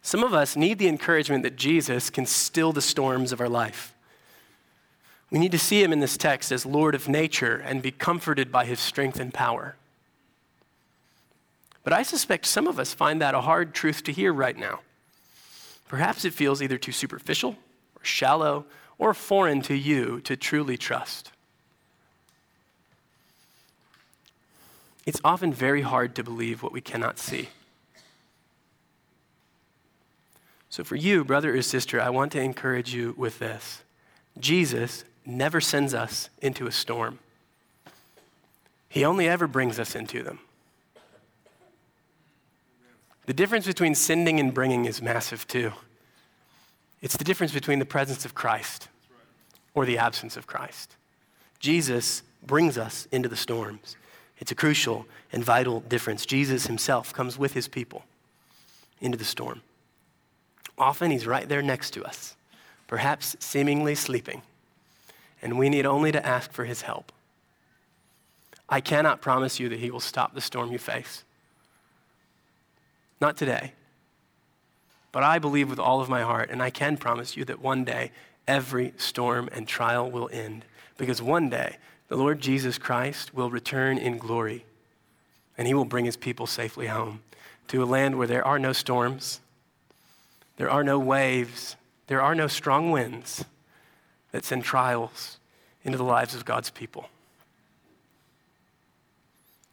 Some 0.00 0.24
of 0.24 0.32
us 0.34 0.56
need 0.56 0.78
the 0.78 0.88
encouragement 0.88 1.42
that 1.44 1.56
Jesus 1.56 2.10
can 2.10 2.26
still 2.26 2.72
the 2.72 2.82
storms 2.82 3.30
of 3.30 3.40
our 3.40 3.48
life. 3.48 3.94
We 5.32 5.38
need 5.38 5.52
to 5.52 5.58
see 5.58 5.82
him 5.82 5.94
in 5.94 6.00
this 6.00 6.18
text 6.18 6.52
as 6.52 6.66
Lord 6.66 6.94
of 6.94 7.08
nature 7.08 7.56
and 7.56 7.80
be 7.80 7.90
comforted 7.90 8.52
by 8.52 8.66
his 8.66 8.78
strength 8.78 9.18
and 9.18 9.32
power. 9.32 9.76
But 11.84 11.94
I 11.94 12.02
suspect 12.02 12.44
some 12.44 12.66
of 12.66 12.78
us 12.78 12.92
find 12.92 13.22
that 13.22 13.34
a 13.34 13.40
hard 13.40 13.72
truth 13.72 14.04
to 14.04 14.12
hear 14.12 14.30
right 14.30 14.56
now. 14.56 14.80
Perhaps 15.88 16.26
it 16.26 16.34
feels 16.34 16.60
either 16.60 16.76
too 16.76 16.92
superficial 16.92 17.52
or 17.96 18.04
shallow 18.04 18.66
or 18.98 19.14
foreign 19.14 19.62
to 19.62 19.74
you 19.74 20.20
to 20.20 20.36
truly 20.36 20.76
trust. 20.76 21.32
It's 25.06 25.20
often 25.24 25.50
very 25.50 25.80
hard 25.80 26.14
to 26.16 26.22
believe 26.22 26.62
what 26.62 26.72
we 26.72 26.82
cannot 26.82 27.18
see. 27.18 27.48
So, 30.68 30.84
for 30.84 30.96
you, 30.96 31.24
brother 31.24 31.56
or 31.56 31.62
sister, 31.62 32.00
I 32.02 32.10
want 32.10 32.32
to 32.32 32.40
encourage 32.40 32.94
you 32.94 33.14
with 33.16 33.38
this 33.38 33.82
Jesus 34.38 35.04
never 35.24 35.60
sends 35.60 35.94
us 35.94 36.30
into 36.40 36.66
a 36.66 36.72
storm, 36.72 37.18
He 38.88 39.04
only 39.04 39.28
ever 39.28 39.46
brings 39.46 39.78
us 39.78 39.94
into 39.94 40.22
them. 40.22 40.38
The 43.26 43.32
difference 43.32 43.66
between 43.66 43.94
sending 43.94 44.40
and 44.40 44.52
bringing 44.52 44.84
is 44.84 45.00
massive, 45.00 45.46
too. 45.46 45.72
It's 47.00 47.16
the 47.16 47.24
difference 47.24 47.52
between 47.52 47.78
the 47.78 47.84
presence 47.84 48.24
of 48.24 48.34
Christ 48.34 48.88
or 49.74 49.86
the 49.86 49.98
absence 49.98 50.36
of 50.36 50.46
Christ. 50.46 50.96
Jesus 51.58 52.22
brings 52.44 52.76
us 52.76 53.06
into 53.12 53.28
the 53.28 53.36
storms. 53.36 53.96
It's 54.38 54.50
a 54.50 54.56
crucial 54.56 55.06
and 55.32 55.44
vital 55.44 55.80
difference. 55.80 56.26
Jesus 56.26 56.66
himself 56.66 57.12
comes 57.12 57.38
with 57.38 57.54
his 57.54 57.68
people 57.68 58.04
into 59.00 59.16
the 59.16 59.24
storm. 59.24 59.62
Often 60.76 61.10
he's 61.12 61.26
right 61.26 61.48
there 61.48 61.62
next 61.62 61.92
to 61.92 62.04
us, 62.04 62.34
perhaps 62.86 63.36
seemingly 63.38 63.94
sleeping, 63.94 64.42
and 65.42 65.58
we 65.58 65.68
need 65.68 65.84
only 65.84 66.12
to 66.12 66.24
ask 66.24 66.52
for 66.52 66.64
his 66.64 66.82
help. 66.82 67.12
I 68.68 68.80
cannot 68.80 69.20
promise 69.20 69.60
you 69.60 69.68
that 69.68 69.80
he 69.80 69.90
will 69.90 70.00
stop 70.00 70.34
the 70.34 70.40
storm 70.40 70.72
you 70.72 70.78
face. 70.78 71.24
Not 73.20 73.36
today. 73.36 73.72
But 75.10 75.24
I 75.24 75.38
believe 75.38 75.68
with 75.68 75.78
all 75.78 76.00
of 76.00 76.08
my 76.08 76.22
heart, 76.22 76.48
and 76.48 76.62
I 76.62 76.70
can 76.70 76.96
promise 76.96 77.36
you 77.36 77.44
that 77.44 77.60
one 77.60 77.84
day 77.84 78.12
every 78.48 78.94
storm 78.96 79.48
and 79.52 79.68
trial 79.68 80.10
will 80.10 80.30
end. 80.32 80.64
Because 80.96 81.20
one 81.20 81.50
day 81.50 81.76
the 82.08 82.16
Lord 82.16 82.40
Jesus 82.40 82.78
Christ 82.78 83.34
will 83.34 83.50
return 83.50 83.98
in 83.98 84.18
glory 84.18 84.64
and 85.58 85.66
he 85.66 85.74
will 85.74 85.84
bring 85.84 86.04
his 86.04 86.16
people 86.16 86.46
safely 86.46 86.86
home 86.86 87.20
to 87.68 87.82
a 87.82 87.86
land 87.86 88.18
where 88.18 88.26
there 88.26 88.44
are 88.44 88.58
no 88.58 88.72
storms, 88.72 89.40
there 90.56 90.70
are 90.70 90.84
no 90.84 90.98
waves, 90.98 91.76
there 92.06 92.20
are 92.20 92.34
no 92.34 92.46
strong 92.46 92.90
winds 92.90 93.44
that 94.32 94.44
send 94.44 94.64
trials 94.64 95.38
into 95.84 95.98
the 95.98 96.04
lives 96.04 96.34
of 96.34 96.44
God's 96.44 96.70
people. 96.70 97.08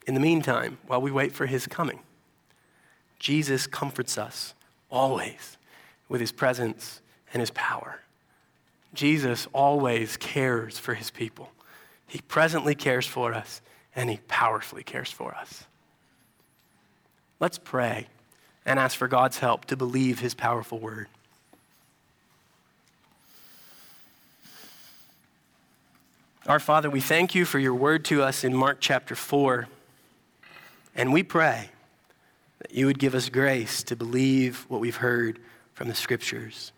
In 0.05 0.13
the 0.13 0.19
meantime, 0.19 0.77
while 0.87 1.01
we 1.01 1.11
wait 1.11 1.33
for 1.33 1.45
his 1.45 1.67
coming, 1.67 1.99
Jesus 3.19 3.67
comforts 3.67 4.17
us 4.17 4.53
always 4.89 5.57
with 6.07 6.21
his 6.21 6.31
presence 6.31 7.01
and 7.33 7.41
his 7.41 7.51
power. 7.51 7.99
Jesus 8.93 9.47
always 9.53 10.17
cares 10.17 10.79
for 10.79 10.95
his 10.95 11.11
people. 11.11 11.51
He 12.07 12.21
presently 12.21 12.73
cares 12.73 13.05
for 13.05 13.33
us, 13.33 13.61
and 13.95 14.09
he 14.09 14.17
powerfully 14.27 14.83
cares 14.83 15.11
for 15.11 15.35
us. 15.35 15.65
Let's 17.39 17.59
pray 17.59 18.07
and 18.65 18.79
ask 18.79 18.97
for 18.97 19.07
God's 19.07 19.39
help 19.39 19.65
to 19.65 19.77
believe 19.77 20.19
his 20.19 20.33
powerful 20.33 20.79
word. 20.79 21.07
Our 26.49 26.59
Father, 26.59 26.89
we 26.89 26.99
thank 26.99 27.35
you 27.35 27.45
for 27.45 27.59
your 27.59 27.75
word 27.75 28.03
to 28.05 28.23
us 28.23 28.43
in 28.43 28.55
Mark 28.55 28.77
chapter 28.79 29.13
4, 29.13 29.67
and 30.95 31.13
we 31.13 31.21
pray 31.21 31.69
that 32.57 32.73
you 32.73 32.87
would 32.87 32.97
give 32.97 33.13
us 33.13 33.29
grace 33.29 33.83
to 33.83 33.95
believe 33.95 34.65
what 34.67 34.81
we've 34.81 34.95
heard 34.95 35.37
from 35.75 35.89
the 35.89 35.93
scriptures, 35.93 36.71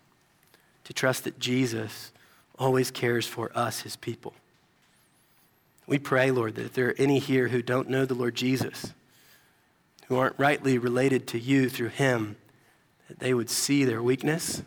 to 0.84 0.92
trust 0.92 1.24
that 1.24 1.40
Jesus 1.40 2.12
always 2.60 2.92
cares 2.92 3.26
for 3.26 3.50
us, 3.56 3.80
his 3.80 3.96
people. 3.96 4.34
We 5.88 6.00
pray, 6.00 6.32
Lord, 6.32 6.56
that 6.56 6.66
if 6.66 6.74
there 6.74 6.90
are 6.90 6.96
any 6.98 7.20
here 7.20 7.48
who 7.48 7.62
don't 7.62 7.88
know 7.88 8.04
the 8.04 8.14
Lord 8.14 8.36
Jesus, 8.36 8.92
who 10.10 10.18
aren't 10.18 10.38
rightly 10.38 10.80
related 10.80 11.28
to 11.28 11.40
you 11.40 11.70
through 11.70 11.92
him, 11.92 12.36
that 13.08 13.20
they 13.20 13.34
would 13.34 13.50
see 13.50 13.86
their 13.86 14.04
weakness, 14.04 14.64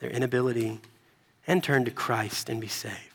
their 0.00 0.08
inability, 0.08 0.80
and 1.46 1.62
turn 1.62 1.84
to 1.84 1.90
Christ 1.90 2.48
and 2.48 2.58
be 2.58 2.68
saved. 2.68 3.13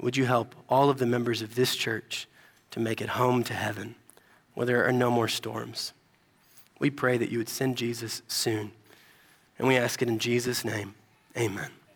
Would 0.00 0.16
you 0.16 0.24
help 0.24 0.54
all 0.68 0.90
of 0.90 0.98
the 0.98 1.06
members 1.06 1.42
of 1.42 1.54
this 1.54 1.76
church 1.76 2.26
to 2.70 2.80
make 2.80 3.00
it 3.00 3.10
home 3.10 3.44
to 3.44 3.54
heaven 3.54 3.94
where 4.54 4.66
there 4.66 4.86
are 4.86 4.92
no 4.92 5.10
more 5.10 5.28
storms? 5.28 5.92
We 6.78 6.90
pray 6.90 7.18
that 7.18 7.30
you 7.30 7.38
would 7.38 7.48
send 7.48 7.76
Jesus 7.76 8.22
soon. 8.26 8.72
And 9.58 9.68
we 9.68 9.76
ask 9.76 10.02
it 10.02 10.08
in 10.08 10.18
Jesus' 10.18 10.64
name. 10.64 10.94
Amen. 11.36 11.70